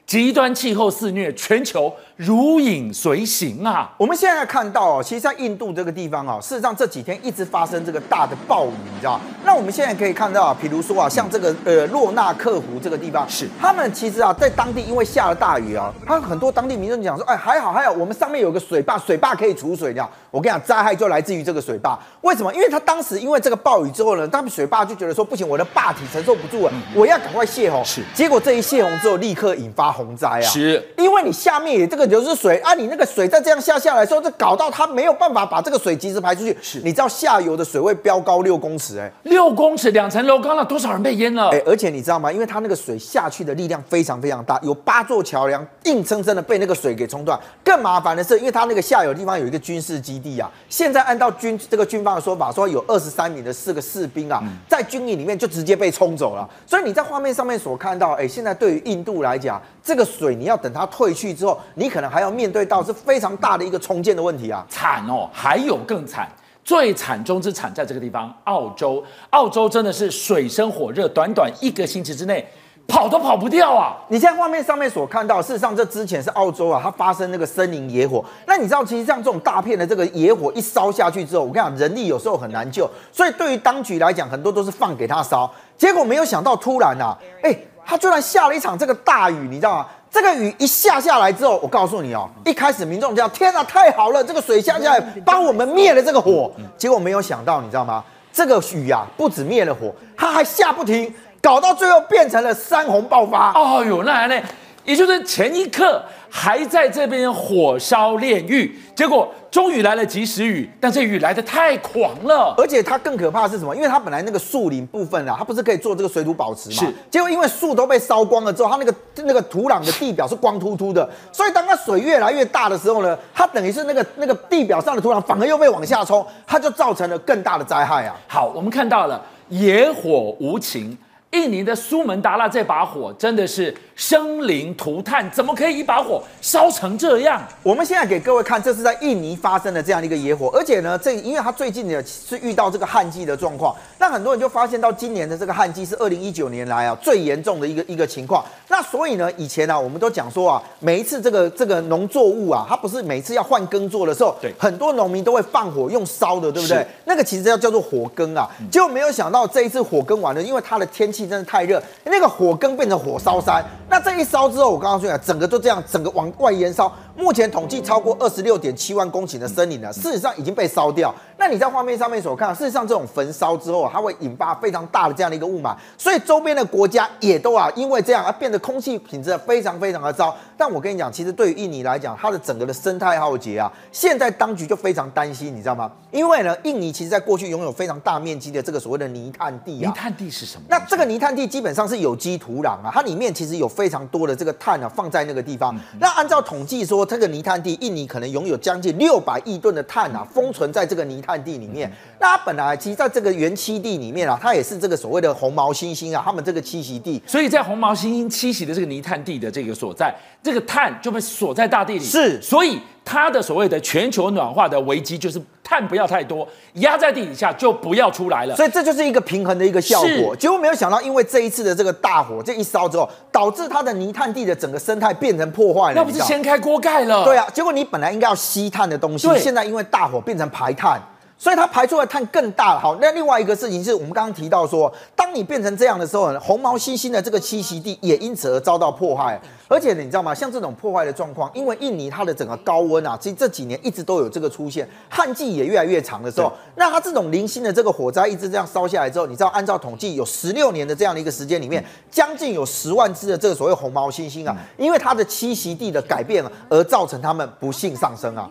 [0.09, 3.89] 极端气候肆虐，全球如影随形啊！
[3.95, 9.17] 我们现在看到哦，其实，在印度这个地方哦，事实上这几天一直发生这个大的暴雨，你知道？
[9.45, 20.09] 那我们现在可以看到啊，比如说啊，像这个呃洛纳克湖这个地方，是他们其实啊，在当地因为下了大雨啊，他很多当地民众讲说，哎，还好还好，我们上面有个水坝，水坝可以储水，这样。
[20.29, 21.97] 我跟你讲，灾害就来自于这个水坝。
[22.19, 22.53] 为什么？
[22.53, 27.83] 因为他当时因为这个暴雨之后呢，他们水坝就觉得说，不行，我的坝体承受不住了，我要赶快泄洪。
[27.85, 30.41] 是，结果这一泄洪之后，立刻引发洪灾啊！
[30.41, 36.57] 是，因为你下面也这个流是水啊，你那个水再这样下下来之后，就搞到它没有办法把这个水及时排出去。
[36.61, 41.49] 是，你知道下游的水位飙高六公尺，哎，六公尺，两层楼高了，多少人被淹了？
[41.49, 42.31] 哎，而且你知道吗？
[42.31, 47.39] 因为它那个水下去的力量非常非常大，有八座桥梁硬生生的被那个水给冲断。
[47.63, 56.49] 更麻烦的是，因为它那个下游地方有一个军事基地啊，现在按照军这个军方的说法，说有二十三名的四个士兵啊，在军营里面就直接被冲走了。
[56.65, 65.29] 所以你在画面上面所看到，哎，现在对于印度来讲，这个水你要等它退去之后，你可能还要面对到是非常大的一个重建的问题啊，惨哦！
[65.33, 66.27] 还有更惨，
[66.63, 72.47] 最惨中之惨，在这个地方，澳洲，澳洲真的是水深火热，短短一个星期之内。
[72.87, 73.95] 跑都跑不掉啊！
[74.07, 78.25] 你现在画面上面所看到，事实上这之前是澳洲啊，它发生那个森林野火。
[78.47, 85.47] 那你知道，其实像这种大片的这个野火一烧下去之后，我跟你讲，人力有时候很难救，所以对于当局来讲，很多都是放给他烧。
[85.77, 89.85] 结果没有想到，突然啊，哎，他居然下了一场这个大雨，你知道吗？
[90.11, 96.51] 这个雨一下下来之后，我告诉你哦，一开始民众叫天啊，太好了，这个水下下来帮我们灭了这个火。
[96.77, 98.03] 结果没有想到，你知道吗？
[98.31, 101.13] 这个雨啊，不止灭了火，它还下不停。
[101.41, 103.53] 搞到最后变成了山洪爆发。
[103.53, 104.41] 哦呦，那还呢？
[104.83, 112.53] 也就是前一刻还在这边火烧炼狱，结果终于来了及时雨，但这雨来的太狂了。
[112.57, 113.75] 而且它更可怕的是什么？
[113.75, 116.75] 因为它本来那个树林部分啊，它不是可以做这个水土保持吗？
[116.75, 116.93] 是。
[117.09, 128.15] 结果因为树都被烧光了之后，它那个那个土壤的地表是光秃秃的，所以当它水越来越大的时候呢，它等于是那个那个地表上的土壤反而又被往下冲，它就造成了更大的灾害啊。
[128.27, 129.19] 好，我们看到了
[129.49, 130.97] 野火无情。
[131.31, 137.39] 印尼的苏门答腊这把火真的是生灵涂炭，怎么可以一把火烧成这样？
[137.61, 148.43] 我们现在给各位看，这是在印尼发生的这样的一个野火，而且呢，这因为它最近呢是遇到这个旱季的状况，那很多人就发现到今年的这个旱季是二零一九年来啊最严重的一个一个情况。
[148.69, 156.83] 那所以呢，以前呢、啊、我们都讲说啊，每一次这个这个农作物啊，它不是每次要换耕作的时候，对，很多农民都会放火用烧的，对不对？
[157.05, 161.18] 那个其实要叫做火耕啊，结果没有想到这一次火耕完了，因为它的天气。
[161.19, 163.63] 气真的太热，那个火耕变成火烧山。
[163.89, 166.91] 那这一烧之后，我刚刚说啊，整个就这样，整个往外延烧。
[167.17, 171.13] 目前统计超过二十六点七万公顷的森林呢，事实上已经被烧掉。
[171.37, 180.33] 那你在画面上面所看，事实上这种焚烧之后，它会引发非常大的这样的一个雾霾，所以周边的国家也都啊，因为这样而变得空气品质非常非常的糟。
[180.57, 185.91] 但我跟你讲，其实对于印尼来讲，它的整个的生态浩劫啊，现在当局就非常担心，你知道吗？
[186.11, 189.89] 因为呢，印尼其实在过去拥有非常大面积的这个所谓的泥炭地啊。
[189.89, 190.63] 泥炭地是什么？
[190.69, 195.75] 那这个泥炭地基本上是有机土壤啊，它里面其实有非常多的这个碳啊放在那个地方。
[195.75, 201.91] 嗯、那按照统计说，这个泥炭地，印尼可能拥有将近六百亿吨的碳啊，封存在这个泥炭地里面。
[202.19, 207.19] 那它本来其实在这个原栖地里面啊，它也是这个所谓的红毛猩猩啊，他们这个栖息地。
[207.25, 212.05] 所以在红毛猩猩栖息的这个泥炭地的这个所在，这个碳就被锁在大地里。
[212.05, 212.79] 是，所以
[213.11, 218.55] 它的所谓的全球暖化的危机，就是碳不要太多，压在地底下就不要出来了。
[218.55, 220.35] 所以这就是一个平衡的一个效果。
[220.35, 225.95] 结果没有想到，因为这一次的这个大火，这一烧之后，导致它的泥炭地的整个生态变成破坏了。
[225.95, 227.23] 那不是掀开锅盖了？
[227.23, 231.01] 对啊，结果你本来应该要吸碳的东西，现在因为大火变成排碳。
[231.41, 232.79] 所以它排出的碳更大了。
[232.81, 239.39] 好，那另外一个事情是我们刚刚提到说，当你变成这样的时候，红毛猩猩的这个栖息地也因此而遭到破坏。
[239.69, 240.33] 而且你知道吗？
[240.33, 258.49] 像这种破坏的状况，因为印尼它的整个高温啊，其实这几年一直都有这个出现，旱季也越来越长的时候，那它这种零星的这个火灾一直这样烧下来之后，你知道，按照统计，有十六年的这样的一个时间里面，将近有十万只的这个所谓红毛猩猩啊，因为它的栖息地的改变而造成它们不幸上升啊。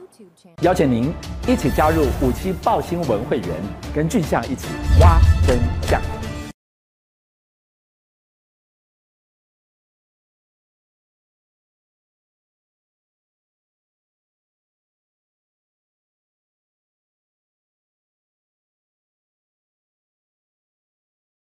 [0.62, 1.12] 邀请您
[1.48, 3.48] 一起加入五七爆新闻会员，
[3.92, 4.68] 跟俊相一起
[5.00, 5.58] 挖真
[5.88, 6.17] 相。